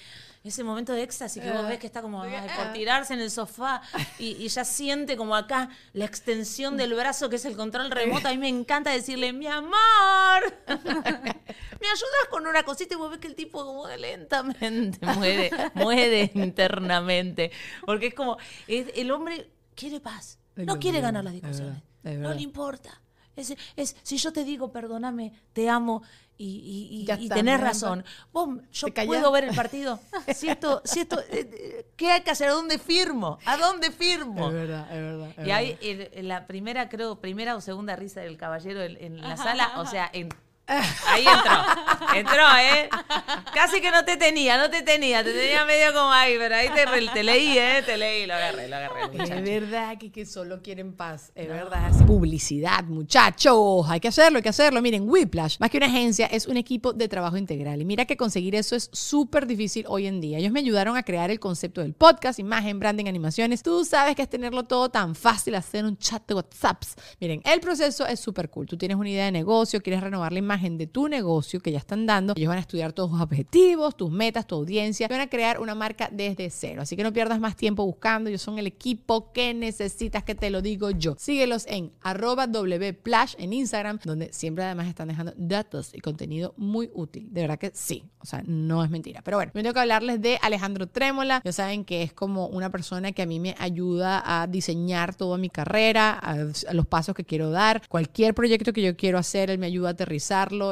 [0.44, 3.30] ese momento de éxtasis que vos ves que está como ay, por tirarse en el
[3.30, 3.82] sofá
[4.18, 8.28] y, y ya siente como acá la extensión del brazo que es el control remoto.
[8.28, 9.72] A mí me encanta decirle, mi amor,
[10.68, 12.96] ¿me ayudas con una cosita?
[12.96, 14.71] Y vos ves que el tipo como lentamente
[15.02, 17.52] muere, muere internamente.
[17.86, 21.76] Porque es como, es- el hombre quiere paz, Es no quiere ganar las es discusiones.
[21.76, 22.36] verdad, es no verdad.
[22.36, 23.02] le importa.
[23.36, 26.04] Es, es- si yo te digo, perdóname, te amo
[26.38, 27.66] y, y- y- Ya y está, tenés ¿no?
[27.66, 28.06] razón.
[28.34, 30.00] Vos, yo puedo ver el partido.
[30.36, 32.50] Si esto, si esto, eh, eh, ¿qué hay que hacer?
[32.50, 33.38] ¿A dónde firmo?
[33.46, 34.48] ¿A dónde firmo?
[34.50, 35.30] Es verdad, es verdad.
[35.38, 38.98] es Y ahí el- en la primera, creo, primera o segunda risa del caballero en,
[38.98, 40.30] en la sala, o sea, en
[41.08, 42.16] Ahí entró.
[42.16, 42.90] Entró, ¿eh?
[43.54, 45.24] Casi que no te tenía, no te tenía.
[45.24, 47.84] Te tenía medio como ahí, pero ahí te, te leí, ¿eh?
[47.86, 49.08] Te leí, lo agarré, lo agarré.
[49.08, 49.34] Muchacho.
[49.34, 51.32] Es verdad que, que solo quieren paz.
[51.36, 51.92] Es verdad.
[52.06, 53.86] Publicidad, muchachos.
[53.90, 54.82] Hay que hacerlo, hay que hacerlo.
[54.82, 57.82] Miren, Whiplash, más que una agencia, es un equipo de trabajo integral.
[57.82, 60.38] Y mira que conseguir eso es súper difícil hoy en día.
[60.38, 63.64] Ellos me ayudaron a crear el concepto del podcast, imagen, branding, animaciones.
[63.64, 66.96] Tú sabes que es tenerlo todo tan fácil, hacer un chat de WhatsApps.
[67.20, 68.68] Miren, el proceso es súper cool.
[68.68, 71.80] Tú tienes una idea de negocio, quieres renovar la imagen de tu negocio que ya
[71.80, 72.34] están dando.
[72.36, 75.08] Ellos van a estudiar todos tus objetivos, tus metas, tu audiencia.
[75.08, 76.82] Y van a crear una marca desde cero.
[76.82, 78.30] Así que no pierdas más tiempo buscando.
[78.30, 81.16] Ellos son el equipo que necesitas, que te lo digo yo.
[81.18, 86.90] Síguelos en arroba wplash en Instagram, donde siempre además están dejando datos y contenido muy
[86.94, 87.28] útil.
[87.32, 88.04] De verdad que sí.
[88.20, 89.22] O sea, no es mentira.
[89.24, 91.42] Pero bueno, me tengo que hablarles de Alejandro Trémola.
[91.44, 95.38] Ya saben que es como una persona que a mí me ayuda a diseñar toda
[95.38, 96.36] mi carrera, a,
[96.74, 97.82] los pasos que quiero dar.
[97.88, 99.94] Cualquier proyecto que yo quiero hacer, él me ayuda a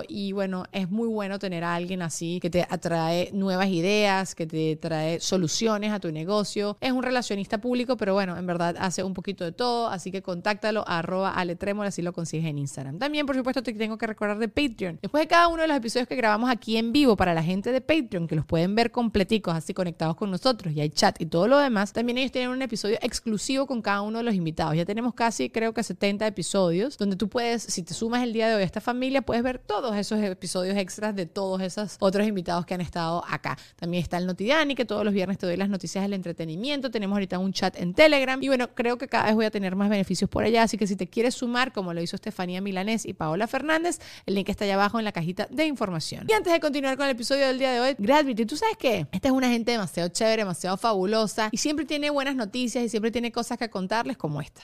[0.07, 4.47] Y bueno, es muy bueno tener a alguien así que te atrae nuevas ideas, que
[4.47, 6.77] te trae soluciones a tu negocio.
[6.81, 9.87] Es un relacionista público, pero bueno, en verdad hace un poquito de todo.
[9.87, 11.35] Así que contáctalo a arroba
[11.85, 12.99] así lo consigues en Instagram.
[12.99, 14.99] También, por supuesto, te tengo que recordar de Patreon.
[15.01, 17.71] Después de cada uno de los episodios que grabamos aquí en vivo para la gente
[17.71, 21.25] de Patreon, que los pueden ver completicos, así conectados con nosotros, y hay chat y
[21.25, 24.75] todo lo demás, también ellos tienen un episodio exclusivo con cada uno de los invitados.
[24.75, 28.47] Ya tenemos casi, creo que 70 episodios, donde tú puedes, si te sumas el día
[28.47, 32.27] de hoy a esta familia, puedes ver todos esos episodios extras de todos esos otros
[32.27, 33.57] invitados que han estado acá.
[33.75, 36.91] También está el Notidani, que todos los viernes te doy las noticias del entretenimiento.
[36.91, 38.41] Tenemos ahorita un chat en Telegram.
[38.41, 40.63] Y bueno, creo que cada vez voy a tener más beneficios por allá.
[40.63, 44.35] Así que si te quieres sumar, como lo hizo Estefanía Milanés y Paola Fernández, el
[44.35, 46.25] link está allá abajo en la cajita de información.
[46.27, 49.07] Y antes de continuar con el episodio del día de hoy, Gravity, ¿tú sabes qué?
[49.11, 53.11] Esta es una gente demasiado chévere, demasiado fabulosa y siempre tiene buenas noticias y siempre
[53.11, 54.63] tiene cosas que contarles como esta.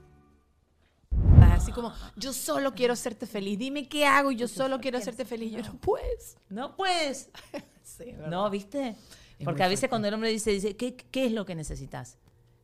[1.61, 5.25] así como, yo solo quiero hacerte feliz, dime qué hago y yo solo quiero hacerte
[5.25, 5.51] feliz.
[5.51, 6.37] Yo no puedes.
[6.49, 7.29] No puedes.
[7.83, 8.95] sí, no, ¿viste?
[9.43, 12.17] Porque a veces cuando el hombre dice, dice ¿qué, ¿qué, es lo que necesitas?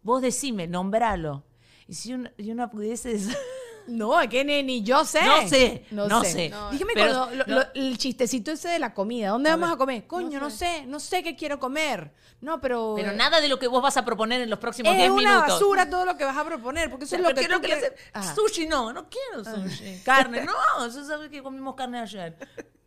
[0.04, 1.44] Vos decime, nombralo.
[1.88, 3.18] Y si una, y una pudiese...
[3.88, 5.22] No, es que ni, yo sé.
[5.24, 6.54] No sé, no, sé.
[6.72, 7.30] Dígame cuando
[7.74, 9.30] el chistecito ese de la comida.
[9.30, 10.06] ¿Dónde vamos a comer?
[10.08, 10.86] Coño, no sé.
[10.86, 12.12] no sé, qué quiero comer.
[12.40, 12.94] No, pero.
[12.96, 15.32] Pero nada de lo que vos vas a proponer en los próximos 10 minutos.
[15.32, 17.62] Es una basura todo lo que vas a proponer, porque eso es lo que tú
[17.62, 17.94] quieres.
[18.36, 20.02] Sushi no, no quiero sushi.
[20.04, 20.46] Carne,
[20.78, 22.36] no, eso sabes que comimos carne ayer.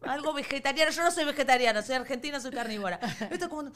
[0.03, 0.91] Algo vegetariano.
[0.91, 3.01] Yo no soy vegetariana, soy argentina, soy carnívora.
[3.31, 3.71] Esto es como.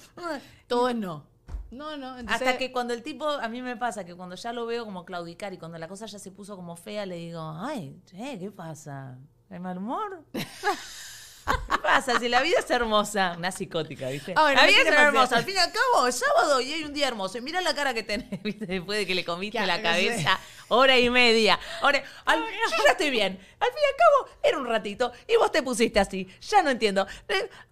[0.68, 1.33] Todo es no.
[1.74, 2.16] No, no.
[2.28, 5.04] Hasta que cuando el tipo, a mí me pasa que cuando ya lo veo como
[5.04, 8.50] claudicar y cuando la cosa ya se puso como fea, le digo, ay, che, ¿qué
[8.52, 9.18] pasa?
[9.50, 10.24] ¿Hay mal humor?
[10.32, 12.18] ¿Qué pasa?
[12.18, 13.34] Si la vida es hermosa.
[13.36, 14.34] Una psicótica, ¿viste?
[14.36, 15.36] Ah, la vida es hermosa.
[15.36, 17.38] Al fin y al cabo, es sábado y hay un día hermoso.
[17.38, 18.66] Y mira la cara que tenés, ¿viste?
[18.66, 21.58] Después de que le comiste la cabeza hora y media.
[21.82, 23.38] Ahora, yo ya estoy bien.
[23.60, 25.12] Al fin y al cabo, era un ratito.
[25.28, 26.28] Y vos te pusiste así.
[26.40, 27.06] Ya no entiendo.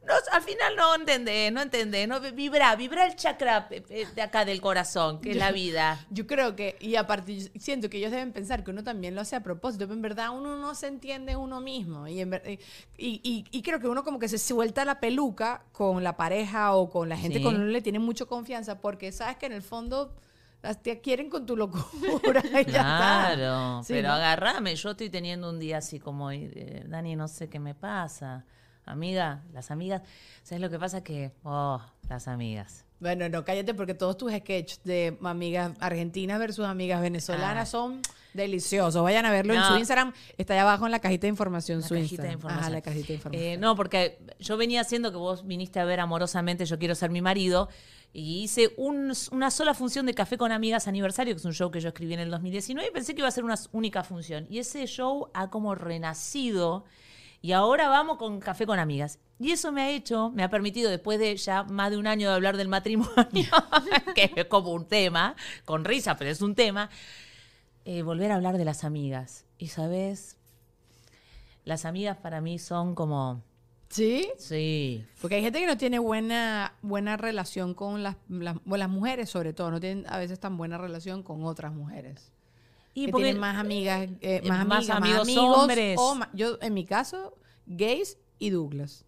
[0.05, 2.09] Eh, al final no entendés, no entendés.
[2.09, 6.05] No, vibra, vibra el chakra de acá del corazón, que es la vida.
[6.11, 9.37] Yo creo que, y aparte, siento que ellos deben pensar que uno también lo hace
[9.37, 9.87] a propósito.
[9.87, 12.09] Pero en verdad uno no se entiende uno mismo.
[12.09, 16.75] Y, y, y, creo que uno como que se suelta la peluca con la pareja
[16.75, 19.47] o con la gente con la que uno le tiene mucho confianza porque sabes que
[19.47, 20.15] en el fondo
[20.83, 22.43] te quieren con tu locura.
[22.67, 24.77] claro, pero agarrame.
[24.77, 28.45] Yo estoy teniendo un día así como, eh, Dani, no sé qué me pasa.
[28.85, 30.03] Amiga, las amigas.
[30.43, 31.05] ¿Sabes lo que pasa?
[31.05, 32.85] Que, oh, las amigas.
[33.01, 37.71] Bueno, no, cállate porque todos tus sketches de amigas argentinas versus amigas venezolanas ah.
[37.71, 38.03] son
[38.35, 39.03] deliciosos.
[39.03, 40.13] Vayan a verlo en su Instagram.
[40.39, 41.81] Está ahí abajo en la cajita de información.
[41.81, 42.73] La su cajita De información.
[42.73, 43.45] la cajita de información.
[43.45, 47.11] Eh, no, porque yo venía haciendo que vos viniste a ver amorosamente Yo quiero ser
[47.11, 47.69] mi marido.
[48.15, 51.81] Y hice una sola función de Café con Amigas Aniversario, que es un show que
[51.81, 54.47] yo escribí en el 2019, y pensé que iba a ser una única función.
[54.51, 56.85] Y ese show ha como renacido.
[57.43, 59.19] Y ahora vamos con Café con Amigas.
[59.39, 62.29] Y eso me ha hecho, me ha permitido, después de ya más de un año
[62.29, 63.17] de hablar del matrimonio,
[64.15, 66.89] que es como un tema, con risa, pero es un tema,
[67.85, 69.45] eh, volver a hablar de las amigas.
[69.59, 70.37] Y sabes,
[71.65, 73.43] las amigas para mí son como
[73.93, 74.31] ¿Sí?
[74.39, 75.05] Sí.
[75.21, 79.71] Porque hay gente que no tiene buena, buena relación con las, las, mujeres, sobre todo,
[79.71, 82.33] no tienen a veces tan buena relación con otras mujeres.
[82.95, 85.97] Y que porque- tienen más amigas, eh, eh, más, más amigas, amigos amigos hombres.
[85.99, 89.05] o yo, en mi caso, gays y Douglas.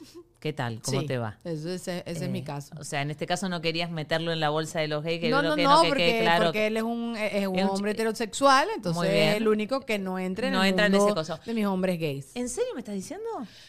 [0.40, 0.80] ¿Qué tal?
[0.80, 1.38] ¿Cómo Sí, te va?
[1.44, 2.74] Ese ese es mi Eh, caso.
[2.80, 5.28] O sea, en este caso no querías meterlo en la bolsa de los gays, que
[5.28, 6.44] no, no, que no, que porque, claro.
[6.46, 9.98] porque él es un, es un Es un hombre heterosexual, entonces es el único que
[9.98, 11.38] no entra en No el entra en mundo ese coso.
[11.44, 12.30] de mis hombres gays.
[12.34, 13.26] ¿En serio me estás diciendo?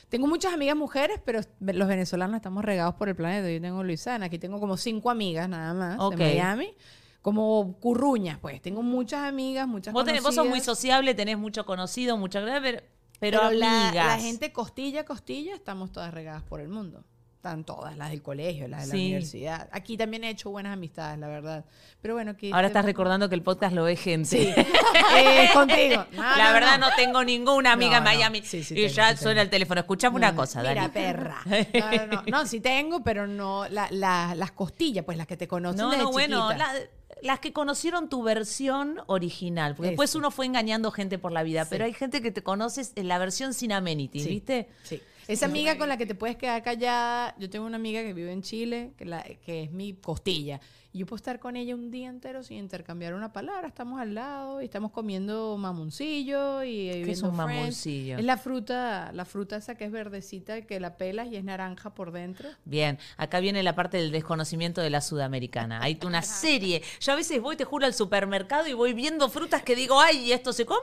[0.08, 3.52] Tengo muchas amigas mujeres, pero los venezolanos estamos regados por el planeta.
[3.52, 6.14] Yo tengo Luisana, aquí tengo como cinco amigas nada más Ok.
[6.14, 6.74] en Miami,
[7.22, 8.62] como curruñas, pues.
[8.62, 12.62] Tengo muchas amigas, muchas Vos, tenés- vos sos muy sociable, tenés mucho conocido, mucha pero,
[12.62, 12.82] pero,
[13.20, 14.08] Pero la, amigas.
[14.08, 17.04] la gente costilla a costilla estamos todas regadas por el mundo.
[17.36, 19.00] Están todas, las del colegio, las de la Sí.
[19.08, 19.68] universidad.
[19.72, 21.66] Aquí también he hecho buenas amistades, la verdad.
[22.00, 22.52] Pero bueno, aquí...
[22.52, 24.28] Ahora estás recordando que el podcast lo ve gente.
[24.30, 24.54] Sí.
[25.18, 26.06] Eh, contigo.
[26.12, 26.90] No, la no, verdad no.
[26.92, 26.96] no.
[26.96, 28.04] tengo ninguna amiga en.
[28.04, 28.42] Miami.
[28.44, 29.82] Sí, sí y tengo, ya suena el teléfono.
[29.82, 30.90] Escuchame una cosa, Mira, Dani.
[30.94, 31.42] perra.
[31.46, 32.24] No, no, no.
[32.28, 35.90] No, sí tengo, pero no la- la- las costillas, pues las que te conocen No,
[35.90, 36.74] desde no, bueno, chiquita.
[37.24, 41.64] Las que conocieron tu versión original, porque después uno fue engañando gente por la vida,
[41.66, 41.70] Sí.
[41.72, 44.30] pero hay gente que te conoces en la versión sin amenities, Sí.
[44.30, 44.70] ¿viste?
[44.84, 45.02] Sí.
[45.28, 48.32] Esa amiga con la que te puedes quedar callada, yo tengo una amiga que vive
[48.34, 50.60] en Chile, que, la- que es mi costilla.
[50.94, 53.66] Y yo puedo estar con ella un día entero sin intercambiar una palabra.
[53.66, 57.54] Estamos al lado y estamos comiendo mamoncillo y es viendo un Friends.
[57.56, 58.18] mamoncillo?
[58.18, 61.92] Es la fruta, la fruta esa que es verdecita, que la pelas y es naranja
[61.94, 62.50] por dentro.
[62.66, 65.80] Bien, acá viene la parte del desconocimiento de la sudamericana.
[65.82, 66.82] Hay una serie.
[67.00, 70.18] Yo a veces voy, te juro, al supermercado y voy viendo frutas que digo, ay,
[70.26, 70.82] ¿y ¿esto se come?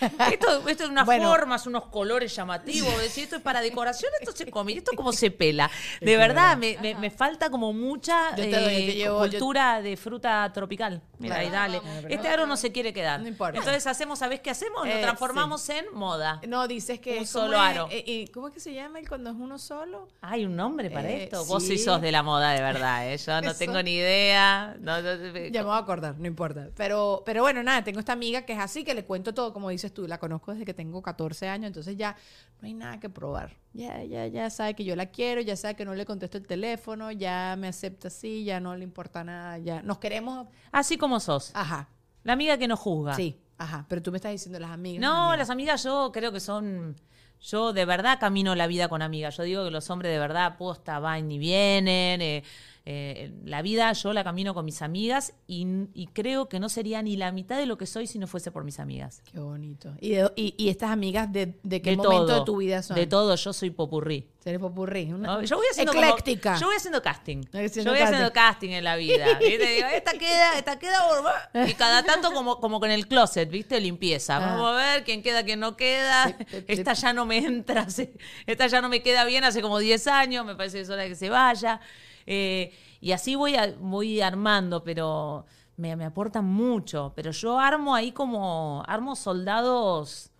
[0.32, 1.30] Esto, esto es unas Bueno.
[1.30, 2.94] formas, unos colores llamativos.
[3.00, 4.72] Decir, esto es para decoración, esto se come.
[4.72, 5.70] ¿Y esto cómo se pela?
[6.02, 8.94] De Es verdad, me, me- me falta como mucha Yo te doy, yo eh, te
[8.96, 11.00] llevo- yo- cultura de fruta tropical.
[11.18, 11.80] Mira, ahí dale.
[12.08, 13.20] Este aro no se quiere quedar.
[13.20, 13.58] No importa.
[13.58, 14.84] Entonces hacemos, ¿sabés qué hacemos?
[14.86, 16.40] Lo Eh, transformamos en moda.
[16.48, 17.88] No, dices que Un es solo es- aro.
[17.90, 20.08] eh, eh, ¿Cómo es que se llama el cuando es uno solo?
[20.20, 21.44] ¿Hay un nombre para Eh, esto?
[21.46, 21.84] Vos sí sí.
[21.84, 23.16] sos de la moda de verdad, ¿eh?
[23.16, 23.58] Yo no Eso.
[23.58, 24.76] tengo ni idea.
[24.80, 25.14] No, no-
[25.50, 26.68] Ya me voy a acordar, no importa.
[26.76, 29.70] Pero, pero bueno, nada, tengo esta amiga que es así, que le cuento todo, como
[29.70, 32.16] dices tú, la conozco desde que tengo 14 años, entonces ya
[32.60, 33.52] no hay nada que probar.
[33.76, 36.46] Ya, ya, ya sabe que yo la quiero, ya sabe que no le contesto el
[36.46, 40.48] teléfono, ya me acepta así, ya no le importa nada, ya nos queremos.
[40.72, 41.50] Así como sos.
[41.54, 41.88] Ajá,
[42.24, 43.14] La amiga que no juzga.
[43.14, 43.84] sí, ajá.
[43.88, 45.00] Pero tú me estás diciendo las amigas.
[45.02, 46.96] No, las amigas yo creo que son...
[47.38, 49.36] Yo de verdad camino la vida con amigas.
[49.36, 52.22] Yo digo que los hombres de verdad posta van y vienen.
[52.22, 52.42] eh,
[52.88, 57.02] eh, la vida yo la camino con mis amigas y, y creo que no sería
[57.02, 59.22] ni la mitad de lo que soy si no fuese por mis amigas.
[59.32, 59.92] Qué bonito.
[60.00, 62.38] ¿Y, de- y, y estas amigas de, de qué de momento todo.
[62.38, 62.94] de tu vida son?
[62.94, 64.28] De todo, yo soy popurrí.
[64.44, 65.12] Eres popurrí.
[65.12, 65.42] Una, ¿no?
[65.42, 66.56] Yo voy haciendo como- ecléctica.
[66.60, 67.42] yo voy haciendo casting.
[67.48, 69.26] Haciendo yo voy haciendo casting en la vida.
[69.40, 71.66] esta queda, esta queda.
[71.68, 73.80] Y cada tanto como, como con el closet, ¿viste?
[73.80, 74.36] Limpieza.
[74.36, 74.54] Ah.
[74.54, 76.36] Vamos a ver quién queda, quién no queda.
[76.68, 77.88] Esta ya no me entra.
[78.46, 80.46] Esta ya no me queda bien hace como 10 años.
[80.46, 81.80] Me parece que es hora de que se vaya.
[82.26, 87.12] Eh, y así voy, a- voy armando, pero me, me aportan mucho.
[87.14, 88.82] Pero yo armo ahí como.
[88.86, 90.30] Armo soldados.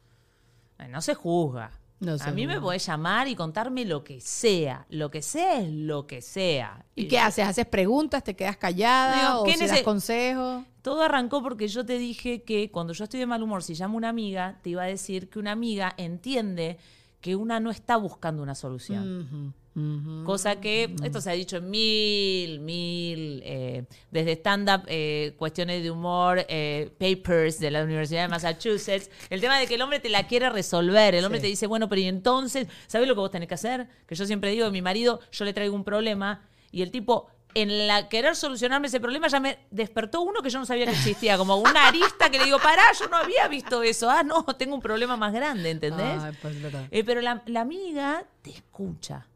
[0.78, 1.70] eh, No se juzga.
[1.98, 4.84] No a mí me podés llamar y contarme lo que sea.
[4.90, 6.84] Lo que sea es lo que sea.
[6.94, 7.46] ¿Y qué haces?
[7.46, 8.22] ¿Haces preguntas?
[8.22, 9.16] ¿Te quedas callada?
[9.30, 10.62] Digo, ¿O ¿qué si das consejos?
[10.82, 13.96] Todo arrancó porque yo te dije que cuando yo estoy de mal humor, si llamo
[13.96, 16.76] una amiga, te iba a decir que una amiga entiende
[17.22, 19.54] que una no está buscando una solución.
[19.76, 19.84] Ujú,
[20.20, 20.24] ujú.
[20.24, 25.90] Cosa que, esto se ha dicho en mil, mil, eh, desde stand-up, eh, cuestiones de
[25.90, 30.08] humor, eh, papers de la Universidad de Massachusetts, el tema de que el hombre te
[30.08, 31.42] la quiere resolver, el hombre Sí.
[31.42, 33.86] te dice, bueno, pero y entonces, ¿sabes lo que vos tenés que hacer?
[34.06, 37.28] Que yo siempre digo, mi marido, yo le traigo un problema y el tipo...
[37.54, 40.90] En la querer solucionarme ese problema ya me despertó uno que yo no sabía que
[40.90, 44.10] existía, como una arista que le digo, pará, yo no había visto eso.
[44.10, 46.20] Ah, no, tengo un problema más grande, ¿entendés?
[46.20, 46.54] Ay, pues.
[46.90, 49.26] Eh, pero la, la amiga te escucha.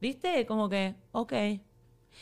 [0.00, 0.46] ¿Viste?
[0.46, 1.32] Como que, ok.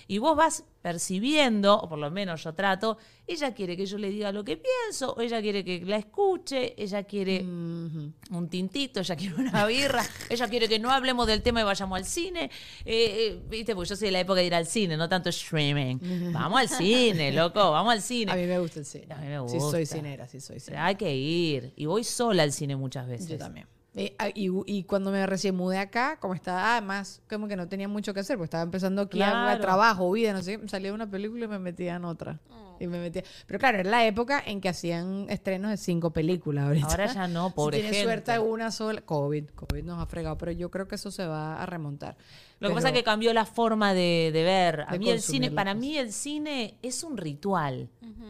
[0.09, 4.11] Y vos vas percibiendo, o por lo menos yo trato, ella quiere que yo le
[4.11, 9.17] diga lo que pienso, o ella quiere que la escuche, ella quiere un tintito, ella
[9.17, 12.51] quiere una birra, ella quiere que no hablemos del tema y vayamos al cine.
[12.85, 13.75] Eh, eh, ¿Viste?
[13.75, 15.99] Porque yo soy de la época de ir al cine, no tanto streaming.
[16.33, 18.33] Vamos al cine, loco, vamos al cine.
[18.33, 19.15] A mí me gusta el cine.
[19.15, 19.97] A mí me Sí soy gusta.
[19.97, 20.87] cinera, sí soy cinera.
[20.87, 21.73] hay que ir.
[21.77, 23.29] Y voy sola al cine muchas veces.
[23.29, 23.67] Yo también.
[23.97, 27.69] Y, ah, y- y cuando me recién mudé acá, como estaba, además, como que no
[27.69, 29.61] tenía mucho que hacer, porque estaba empezando aquí a- a Claro.
[29.61, 32.41] trabajo, vida, no sé, qué, salía de una película y me metía en otra.
[32.81, 33.23] Y me metía.
[33.47, 36.65] Pero claro, era la época en que hacían estrenos de cinco películas.
[36.67, 36.87] Ahorita.
[36.89, 38.13] Ahora ya no, pobre si tienes gente.
[38.25, 39.01] suerte, una sola.
[39.03, 42.17] COVID, COVID nos ha fregado, pero yo creo que eso se va a remontar.
[42.59, 44.81] Lo que pasa es Pero- que cambió la forma de, de ver.
[44.89, 47.89] A De mí el cine, para mí el cine es un ritual.
[48.03, 48.25] O sea,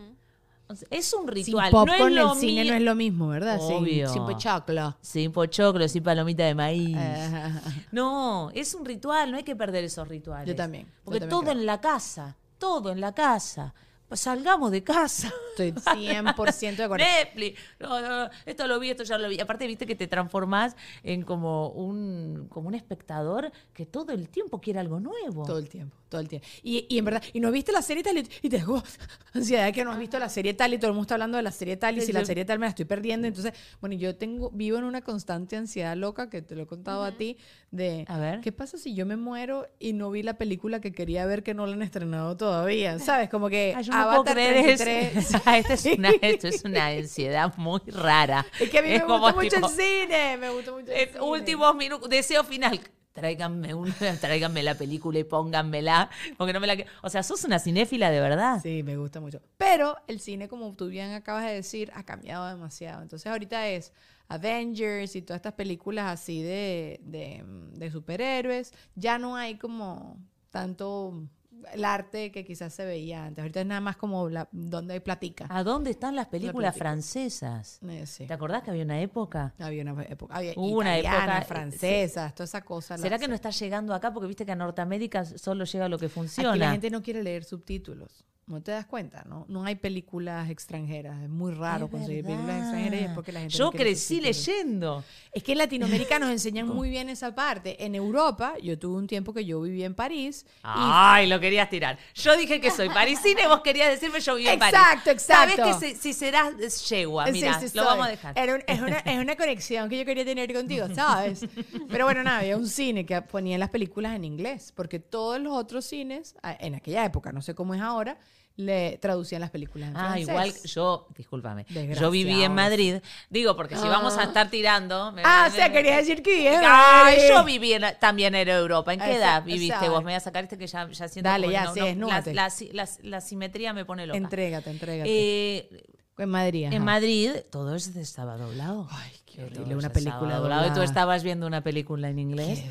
[0.91, 1.71] es un Sin ritual.
[1.71, 3.61] popcorn, no es lo el cine no es lo mismo, ¿verdad?
[3.61, 4.09] Sin- Obvio.
[4.09, 4.97] Sin, pochoclo.
[5.01, 6.97] Sin pochoclo, sin palomita de maíz.
[7.93, 10.49] No, es un ritual, no hay que perder esos rituales.
[10.49, 11.53] Yo también, yo Porque también todo creo.
[11.61, 13.75] en la casa, todo en la casa.
[14.09, 15.33] Pues salgamos de casa.
[15.51, 17.05] Estoy 100% de acuerdo.
[17.05, 17.61] Netflix.
[17.81, 19.41] No, no, no, esto lo vi, esto ya lo vi.
[19.41, 24.61] Aparte, viste que te transformás en como un, como un espectador que todo el tiempo
[24.61, 25.45] quiere algo nuevo.
[25.45, 26.47] Todo el tiempo, todo el tiempo.
[26.63, 28.83] Y, y en verdad, y no viste la serie tal y, te digo,
[29.33, 31.43] ansiedad que no has visto la serie tal y todo el mundo está hablando de
[31.43, 33.27] la serie tal y si la serie tal me la estoy perdiendo.
[33.27, 37.05] Entonces, bueno, yo tengo, vivo en una constante ansiedad loca que te lo he contado
[37.05, 37.39] a ti
[37.71, 38.41] de, A ver.
[38.41, 41.55] ¿qué pasa si yo me muero y no vi la película que quería ver que
[41.55, 42.99] no la han estrenado todavía?
[42.99, 43.29] ¿Sabes?
[43.31, 44.85] Como que Ay, yo no puedo Avatar creer eso.
[44.85, 45.35] 33.
[45.47, 48.47] Esta es una, esto es una ansiedad muy rara.
[48.61, 51.09] Es que a mí me gusta mucho tipo, el cine, me gusta mucho el eh,
[51.13, 51.21] cine.
[51.21, 52.81] Últimos minutos, deseo final.
[53.13, 56.11] Tráiganme, una, tráiganme la película y pónganmela.
[56.37, 58.61] Porque no me la O sea, sos una cinéfila de verdad.
[58.61, 59.41] Sí, me gusta mucho.
[59.57, 63.03] Pero el cine, como tú bien acabas de decir, ha cambiado demasiado.
[63.03, 63.93] Entonces ahorita es
[64.27, 68.73] Avengers y todas estas películas así de, de, de superhéroes.
[68.97, 70.19] Ya no hay como
[70.51, 71.29] tanto
[71.73, 73.43] el arte que quizás se veía antes.
[73.43, 75.47] Ahorita es nada más como la, donde hay platica.
[75.49, 77.79] ¿A dónde están las películas francesas?
[77.89, 78.27] Eh, sí.
[78.27, 79.55] ¿Te acordás que había una época?
[79.59, 80.35] Había una época.
[80.35, 82.97] Había Hubo una época, eh, francesas, toda esa cosa.
[82.99, 84.13] ¿Será la- que no está llegando acá?
[84.13, 86.51] Porque viste que a Norteamérica solo llega lo que funciona.
[86.51, 88.25] Aquí la gente no quiere leer subtítulos.
[88.47, 89.25] ¿No te das cuenta?
[89.27, 91.23] No, no hay películas extranjeras.
[91.23, 94.21] Es muy raro Es conseguir películas extranjeras y es porque la gente Yo no crecí
[94.21, 95.03] leyendo.
[95.33, 97.83] Es que en Latinoamérica nos enseñan muy bien esa parte.
[97.83, 100.45] En Europa, yo tuve un tiempo que yo viví en París.
[100.59, 101.99] y Ay, lo querías tirar.
[102.15, 104.75] Yo dije que soy parisina y vos querías decirme yo viví en París.
[104.79, 105.57] Exacto, exacto.
[105.65, 107.85] Sabés que si, si serás es yegua, mira, sí, lo soy.
[107.85, 108.39] vamos a dejar.
[108.39, 111.47] Era un- es, una, es una conexión que yo quería tener contigo, ¿sabes?
[111.89, 115.55] Pero bueno, nada, había un cine que ponía las películas en inglés, porque todos los
[115.57, 118.19] otros cines, en aquella época, no sé cómo es ahora,
[118.57, 120.29] le traducían las películas en Ah, francés.
[120.29, 121.67] igual yo, discúlpame,
[121.99, 122.97] yo viví en Madrid.
[123.29, 125.11] Digo, porque si vamos a estar tirando...
[125.13, 127.23] me- Ah, o me- sea, me- querías decir que en Ay, Madrid.
[127.31, 128.93] yo viví en- también en Europa.
[128.95, 129.91] ¿En qué Exacto, edad viviste exacto.
[129.91, 130.01] vos?
[130.01, 132.07] Me voy a sacar este que ya, ya siento Dale, como ya, no- sí, no,
[132.09, 134.17] la, la si- la- la simetría me pone loca.
[134.19, 135.11] Entrégate, entrégate.
[135.11, 135.85] Eh,
[136.19, 136.69] en Madrid.
[136.73, 136.85] en.
[136.85, 138.87] Madrid todo eso estaba doblado.
[138.93, 140.63] Ay, qué horrible, una película doblado.
[140.63, 140.85] Y tú doblada.
[140.85, 142.63] estabas viendo una película en inglés.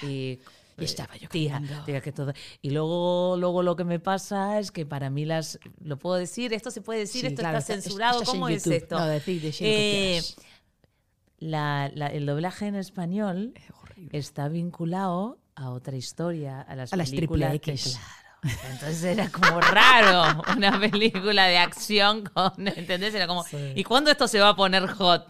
[0.00, 0.06] Qué.
[0.06, 0.40] Y,
[0.78, 2.32] Y estaba yo tía, tía, que todo.
[2.62, 5.58] Y luego, luego lo que me pasa es que para mí las.
[5.82, 6.52] ¿Lo puedo decir?
[6.52, 7.22] ¿Esto se puede decir?
[7.22, 8.20] Sí, ¿Esto claro, está está- censurado?
[8.20, 8.98] estás en ¿Cómo es esto?
[8.98, 10.36] No, lo que quieras.
[11.38, 13.54] la- la- el doblaje en español
[14.12, 17.98] Es está vinculado a otra historia, a las A las triple que- X.
[18.42, 18.58] claro.
[18.70, 23.12] Entonces era como raro una película de acción con, ¿entendés?
[23.14, 25.26] Era como, ¿y cuándo esto se va a poner hot?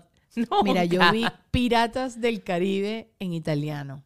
[0.63, 1.13] Mira, yo Nunca.
[1.13, 4.05] vi Piratas del Caribe en italiano.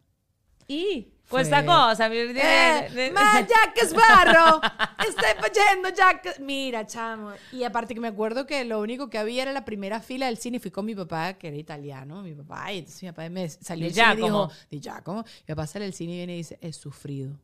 [0.68, 2.08] Y Cuesta cosa.
[2.08, 4.60] mi- Eh, ma Jack Sparrow,
[5.10, 6.38] stai facendo Jack.
[6.40, 7.32] Mira, chamo.
[7.52, 10.36] Y aparte que me acuerdo que lo único que había era la primera fila del
[10.38, 13.28] cine y fui con mi papá, que era italiano, mi papá, y entonces mi papá
[13.28, 15.24] me salió del cine y dijo, di Giacomo.
[15.48, 17.36] Mi papá sale del cine y viene y dice, he sufrido.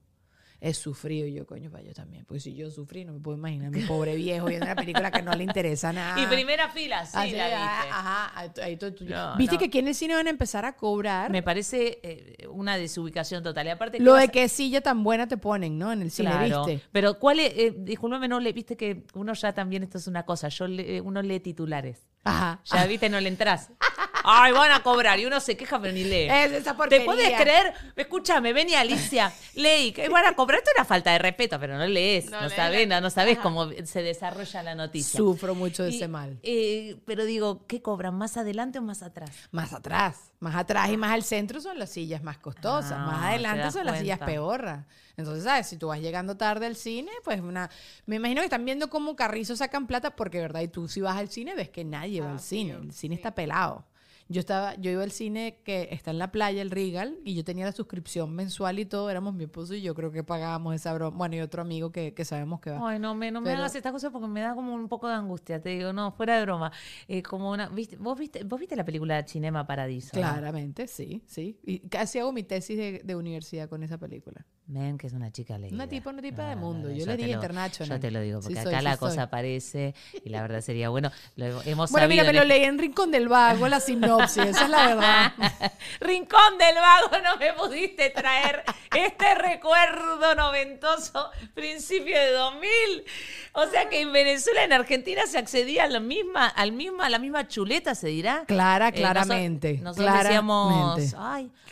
[0.61, 2.25] He sufrido y yo, coño, para yo también.
[2.25, 5.23] Porque si yo sufrí, no me puedo imaginar mi pobre viejo viendo una película que
[5.23, 6.21] no le interesa nada.
[6.21, 7.91] Y primera fila, sí, Así, la ah, viste.
[7.93, 9.59] Ajá, ahí tú- tú- No, Viste no.
[9.61, 13.45] que aquí en el cine van a empezar a cobrar Me parece eh, una desubicación
[13.45, 13.67] total.
[13.69, 15.93] Y aparte, lo ¿qué de a- qué silla tan buena te ponen, ¿no?
[15.93, 16.65] En el cine, Claro.
[16.67, 16.85] ¿viste?
[16.91, 17.53] Pero ¿cuál es?
[17.57, 21.01] Eh, discúlpame, no le viste que uno ya también, esto es una cosa, yo le-
[21.01, 22.09] uno lee titulares.
[22.25, 22.61] Ajá.
[22.65, 23.71] Ya viste, no le entras.
[24.31, 25.19] Ay, van a cobrar.
[25.19, 26.29] Y uno se queja, pero ni lee.
[26.29, 27.07] Es esa ¿Te porquería.
[27.07, 27.73] puedes creer?
[27.97, 30.59] Escúchame, ven y Alicia, leí que van a cobrar.
[30.59, 33.39] Esto es una falta de respeto, pero no lees, no, No sabes, no, no sabes
[33.39, 35.17] cómo se desarrolla la noticia.
[35.17, 36.39] Sufro mucho de Y, ese mal.
[36.43, 38.17] eh, pero digo, ¿qué cobran?
[38.19, 39.31] ¿Más adelante o más atrás?
[39.51, 40.17] Más atrás.
[40.41, 42.93] Más atrás y más al centro son las sillas más costosas.
[42.93, 44.85] Ah, más te adelante son las sillas peorras.
[45.17, 45.67] Entonces, ¿sabes?
[45.67, 47.69] Si tú vas llegando tarde al cine, pues una...
[48.07, 50.61] Me imagino que están viendo cómo carrizos sacan plata porque, ¿verdad?
[50.61, 52.75] Y tú si vas al cine ves que nadie va al cine.
[52.75, 53.85] El cine está pelado.
[54.31, 57.45] Yo estaba, yo iba al cine que está en la playa, el Regal, y yo
[57.45, 60.93] tenía la suscripción mensual y todo, éramos mi esposo y yo creo que pagábamos esa
[60.93, 61.17] broma.
[61.17, 62.91] Bueno, y otro amigo que, que sabemos que va.
[62.91, 65.09] Ay, no me, no me Pero- hagas estas cosas porque me da como un poco
[65.09, 65.63] de angustia.
[65.63, 66.71] Te digo, no, fuera de broma.
[67.09, 67.97] Eh, como una, ¿viste?
[67.97, 70.11] ¿Vos, viste, ¿Vos viste la película Cinema Paradiso?
[70.15, 70.21] no?
[70.21, 71.59] Claramente, sí, sí.
[71.65, 74.45] Y casi hago mi tesis de, de universidad con esa película.
[74.67, 75.75] Men, que es una chica leída.
[75.75, 76.89] Una tipa, una tipa de No, mundo.
[76.91, 77.97] no, Yo te le di lo- international.
[77.97, 79.09] Yo te lo digo, Sí porque soy, acá sí la soy.
[79.09, 81.11] cosa aparece y la verdad sería bueno.
[81.37, 84.69] Lo hemos Bueno, mira, me lo leí en Rincón del Vago, la sinopsis, esa es
[84.69, 85.33] la verdad.
[86.01, 88.65] Rincón del Vago, no me pudiste traer
[88.95, 93.05] este recuerdo noventoso, principio de 2000.
[93.53, 97.11] O sea que en Venezuela, en Argentina, se accedía a la misma, al misma, a
[97.11, 98.45] la misma chuleta, se dirá.
[98.47, 101.15] Clara, Eh, claramente, nosotros decíamos,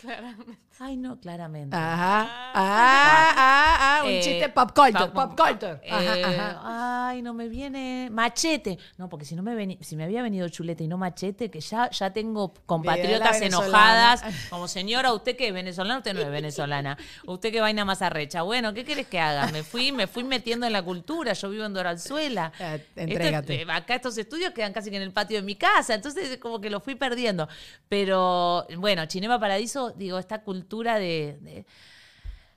[0.01, 0.57] claramente.
[0.79, 1.75] Ay, no, claramente.
[1.75, 2.21] Ajá.
[2.53, 5.79] Ah, ah, ah, un Eh, chiste pop culture, pop- pop culture.
[5.89, 7.07] Ajá, Eh, ajá.
[7.09, 8.09] Ay, no me viene.
[8.11, 8.77] Machete.
[8.97, 11.59] No, porque si no me veni- si me había venido chuleta y no machete, que
[11.61, 14.23] ya, ya tengo compatriotas enojadas.
[14.49, 15.97] Como señora, ¿usted qué es venezolana?
[15.99, 16.97] Usted no es venezolana.
[17.25, 18.41] ¿Usted qué vaina más arrecha?
[18.43, 19.47] Bueno, ¿qué querés que haga?
[19.51, 21.33] Me fui, me fui metiendo en la cultura.
[21.33, 22.51] Yo vivo en Doralzuela.
[22.59, 23.61] Eh, entrégate.
[23.61, 26.59] eh, acá estos estudios quedan casi que en el patio de mi casa, entonces como
[26.61, 27.47] que lo fui perdiendo.
[27.87, 30.66] Pero bueno, Cinema Paradiso, digo, esta cultura
[30.99, 31.65] de, de-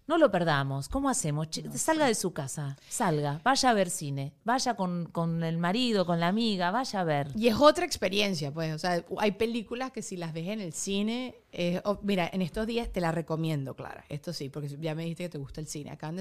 [0.06, 0.88] no lo perdamos.
[0.88, 1.46] ¿Cómo hacemos?
[1.76, 6.18] Salga de su casa, salga, vaya a ver cine, vaya con, con el marido, con
[6.18, 7.28] la amiga, vaya a ver.
[7.36, 8.74] Y es otra experiencia, pues.
[8.74, 11.36] O sea, hay películas que si las ves en el cine.
[11.52, 14.04] eh, oh, mira, en estos días te la recomiendo, Clara.
[14.08, 15.92] Esto sí, porque ya me dijiste que te gusta el cine.
[15.92, 16.12] Acá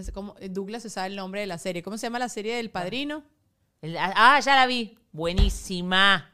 [0.51, 1.81] Douglas se sabe el nombre de la serie.
[1.81, 3.23] ¿Cómo se llama la serie del padrino?
[3.81, 4.99] El- ah, ya la vi.
[5.11, 6.29] Buenísima.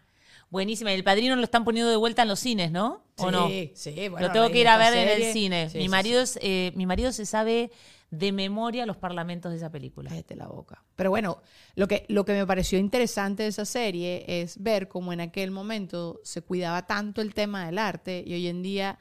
[0.55, 0.93] Buenísima.
[0.93, 3.03] El padrino lo están poniendo de vuelta en los cines, ¿no?
[3.17, 3.49] ¿O no?
[3.49, 4.25] Sí, sí, bueno.
[4.25, 5.69] lo tengo que ir a ver en el cine.
[5.69, 7.71] Sí, mi, sí, marido Es, eh, mi marido se sabe
[8.09, 10.11] de memoria los parlamentos de esa película.
[10.11, 10.81] Cállate la boca.
[10.95, 11.41] Pero bueno,
[11.75, 15.51] lo que, lo que me pareció interesante de esa serie es ver cómo en aquel
[15.51, 18.97] momento se cuidaba tanto el tema del arte y hoy en día,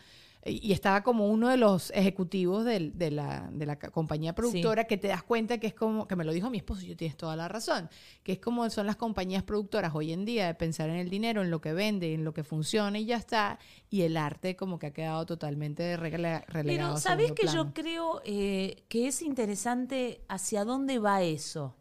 [0.47, 4.99] y estaba como uno de los ejecutivos del- de, la, de la compañía productora que
[4.99, 7.17] te das cuenta que es como, que me lo dijo mi esposo y yo tienes
[7.17, 7.89] toda la razón,
[8.23, 11.41] que es como son las compañías productoras hoy en día de pensar en el dinero,
[11.43, 14.79] en lo que vende, en lo que funciona y ya está, y el arte como
[14.79, 16.45] que ha quedado totalmente relegado.
[16.63, 17.65] Pero a ¿sabés segundo que plano.
[17.65, 21.75] yo creo eh, que es interesante hacia dónde va eso?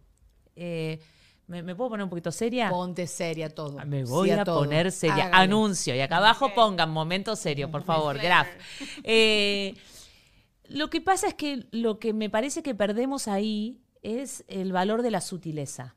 [0.56, 1.00] Eh,
[1.48, 2.70] ¿me, me puedo poner un poquito seria?
[2.70, 3.80] Ponte seria todo.
[3.80, 4.60] Ah, Me voy sí a, todo.
[4.60, 5.30] poner seria.
[5.34, 5.96] Anuncio.
[5.96, 8.18] Y acá abajo pongan momento serio, por favor.
[8.18, 8.48] Graf.
[9.04, 9.76] Eh,
[10.68, 15.02] lo que pasa es que lo que me parece que perdemos ahí es el valor
[15.02, 15.96] de la sutileza.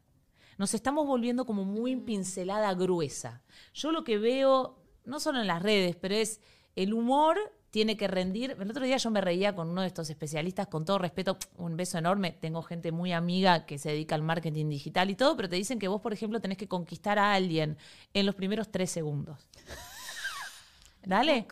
[0.58, 3.42] Nos estamos volviendo como muy pincelada gruesa.
[3.74, 6.40] Yo lo que veo, no solo en las redes, pero es
[6.76, 7.38] el humor
[7.76, 8.56] tiene que rendir.
[8.58, 11.76] El otro día yo me reía con uno de estos especialistas, con todo respeto, un
[11.76, 12.32] beso enorme.
[12.32, 15.78] Tengo gente muy amiga que se dedica al marketing digital y todo, pero te dicen
[15.78, 17.76] que vos, por ejemplo, tenés que conquistar a alguien
[18.14, 19.46] en los primeros tres segundos.
[21.04, 21.46] Dale.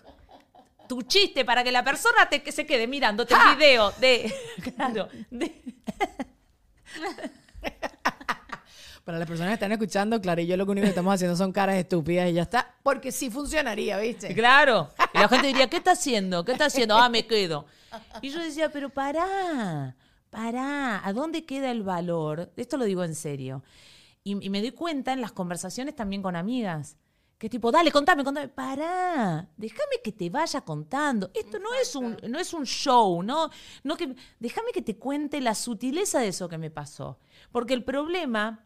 [0.88, 4.32] Tu chiste para que la persona te, que se quede mirándote el video de.
[4.78, 5.10] Claro.
[5.30, 5.52] de-
[9.04, 11.52] Para las personas que están escuchando, Clara y yo lo único que estamos haciendo son
[11.52, 12.74] caras estúpidas y ya está.
[12.82, 14.34] Porque sí funcionaría, ¿viste?
[14.34, 14.88] Claro.
[15.12, 16.42] Y la gente diría, ¿qué está haciendo?
[16.42, 16.96] ¿Qué está haciendo?
[16.96, 17.66] Ah, me quedo.
[18.22, 19.94] Y yo decía, pero pará,
[20.30, 22.50] pará, ¿a dónde queda el valor?
[22.56, 23.62] Esto lo digo en serio.
[24.22, 26.96] Y, y me doy cuenta en las conversaciones también con amigas.
[27.36, 28.48] Que es tipo, dale, contame, contame.
[28.48, 31.30] Pará, déjame que te vaya contando.
[31.34, 33.50] Esto no es un, no es un show, ¿no?
[33.82, 37.18] no que, déjame que te cuente la sutileza de eso que me pasó.
[37.52, 38.64] Porque el problema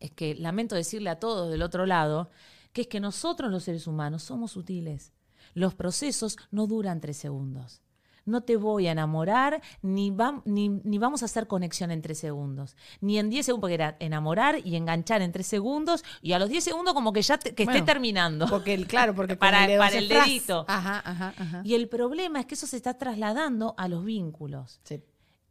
[0.00, 2.30] es que lamento decirle a todos del otro lado,
[2.72, 5.12] que es que nosotros los seres humanos somos sutiles.
[5.54, 7.82] Los procesos no duran tres segundos.
[8.26, 12.18] No te voy a enamorar, ni, vam- ni, ni vamos a hacer conexión en tres
[12.18, 12.76] segundos.
[13.00, 16.50] Ni en diez segundos, porque era enamorar y enganchar en tres segundos, y a los
[16.50, 18.46] diez segundos como que ya te- que Bueno, esté terminando.
[18.46, 20.66] Porque, el- claro, porque Para- el dedo para el dedito.
[20.68, 21.62] Ajá, ajá, ajá.
[21.64, 24.80] Y el problema es que eso se está trasladando a los vínculos.
[24.84, 25.00] Sí.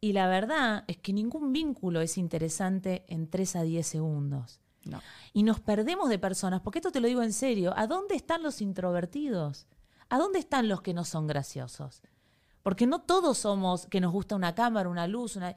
[0.00, 4.60] Y la verdad es que ningún vínculo es interesante en 3 a 10 segundos.
[4.84, 5.02] No.
[5.32, 8.42] Y nos perdemos de personas, porque esto te lo digo en serio, ¿a dónde están
[8.42, 9.66] los introvertidos?
[10.08, 12.02] ¿A dónde están los que no son graciosos?
[12.62, 15.54] Porque no todos somos que nos gusta una cámara, una luz, una...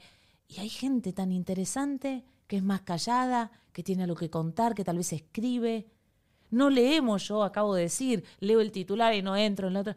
[0.48, 4.84] Y hay gente tan interesante que es más callada, que tiene algo que contar, que
[4.84, 5.86] tal vez escribe.
[6.50, 9.96] No leemos, yo acabo de decir, leo el titular y no entro en la otra.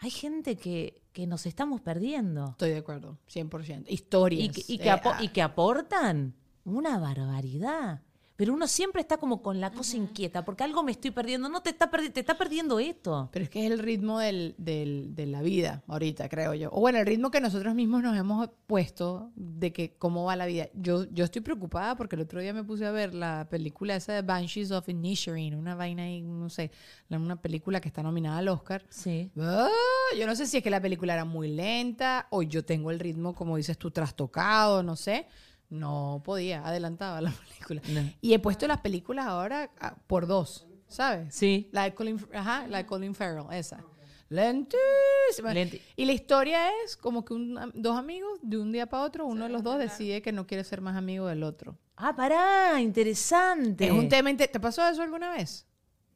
[0.00, 2.50] Hay gente que, que nos estamos perdiendo.
[2.50, 3.84] Estoy de acuerdo, 100%.
[3.88, 4.44] Historias.
[4.44, 6.34] Y que, y que eh, apo- ah, y que aportan
[6.64, 8.02] una barbaridad.
[8.38, 11.48] Pero uno siempre está como con la cosa inquieta, porque algo me estoy perdiendo.
[11.48, 13.28] No te está, perdi- te está perdiendo esto.
[13.32, 16.68] Pero es que es el ritmo del, del- de la vida ahorita, creo yo.
[16.72, 20.46] O bueno, el ritmo que nosotros mismos nos hemos puesto de que cómo va la
[20.46, 20.68] vida.
[20.74, 24.12] Yo, yo estoy preocupada porque el otro día me puse a ver la película esa
[24.12, 26.70] de Banshees of Inisherin, una vaina ahí, no sé,
[27.10, 28.86] una película que está nominada al Oscar.
[28.88, 29.32] Sí.
[29.36, 29.68] Ah,
[30.16, 33.00] yo no sé si es que la película era muy lenta o yo tengo el
[33.00, 35.26] ritmo, como dices tú, trastocado, no sé.
[35.70, 37.82] No podía, adelantaba la película.
[37.88, 38.10] No.
[38.20, 41.34] Y he puesto las películas ahora ah, por dos, ¿sabes?
[41.34, 41.68] Sí.
[41.72, 43.84] La de Colin, ajá, la de Colin Farrell, esa.
[44.30, 45.52] Lentísima.
[45.54, 49.26] Lenti- y la historia es como que un dos amigos, de un día para otro,
[49.26, 51.78] uno de los dos decide que no quiere ser más amigo del otro.
[51.96, 53.86] Ah, pará, interesante.
[53.86, 54.34] Es un tema...
[54.36, 55.66] ¿Te pasó eso alguna vez?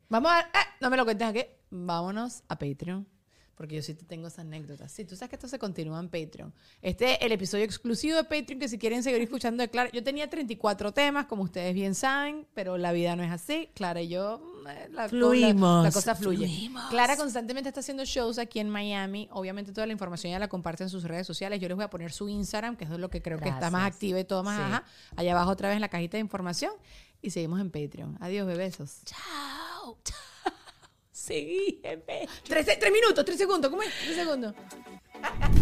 [0.09, 0.41] Vamos a...
[0.41, 1.43] ah, no me lo cuentes aquí.
[1.71, 3.09] Vámonos a Patreon.
[3.57, 4.91] Porque yo sí te tengo esas anécdotas.
[4.91, 6.53] Sí, tú sabes que esto se continúa en Patreon.
[6.81, 10.03] Este es el episodio exclusivo de Patreon, que si quieren seguir escuchando de Clara, yo
[10.03, 13.69] tenía 34 temas, como ustedes bien saben, pero la vida no es así.
[13.75, 16.47] Clara y yo, mm, eh, la, Fluimos, la, la cosa fluye.
[16.47, 16.91] fluimos.
[16.91, 19.29] Clara constantemente está haciendo shows aquí en Miami.
[19.33, 21.61] Obviamente toda la información ya la comparte en sus redes sociales.
[21.61, 23.87] Yo les voy a poner su Instagram, que es lo que creo que está más
[23.87, 24.57] activa y todo más.
[24.57, 24.63] Sí.
[24.63, 24.85] Ajá.
[25.17, 26.73] Allá abajo otra vez en la cajita de información.
[27.21, 28.17] Y seguimos en Patreon.
[28.21, 29.03] Adiós, bebesos.
[29.05, 30.32] Chao, chao.
[31.23, 32.29] Seguí, jefe.
[32.49, 33.71] Tres, tres minutos, tres segundos.
[33.71, 33.91] ¿Cómo es?
[34.05, 34.55] Tres segundos.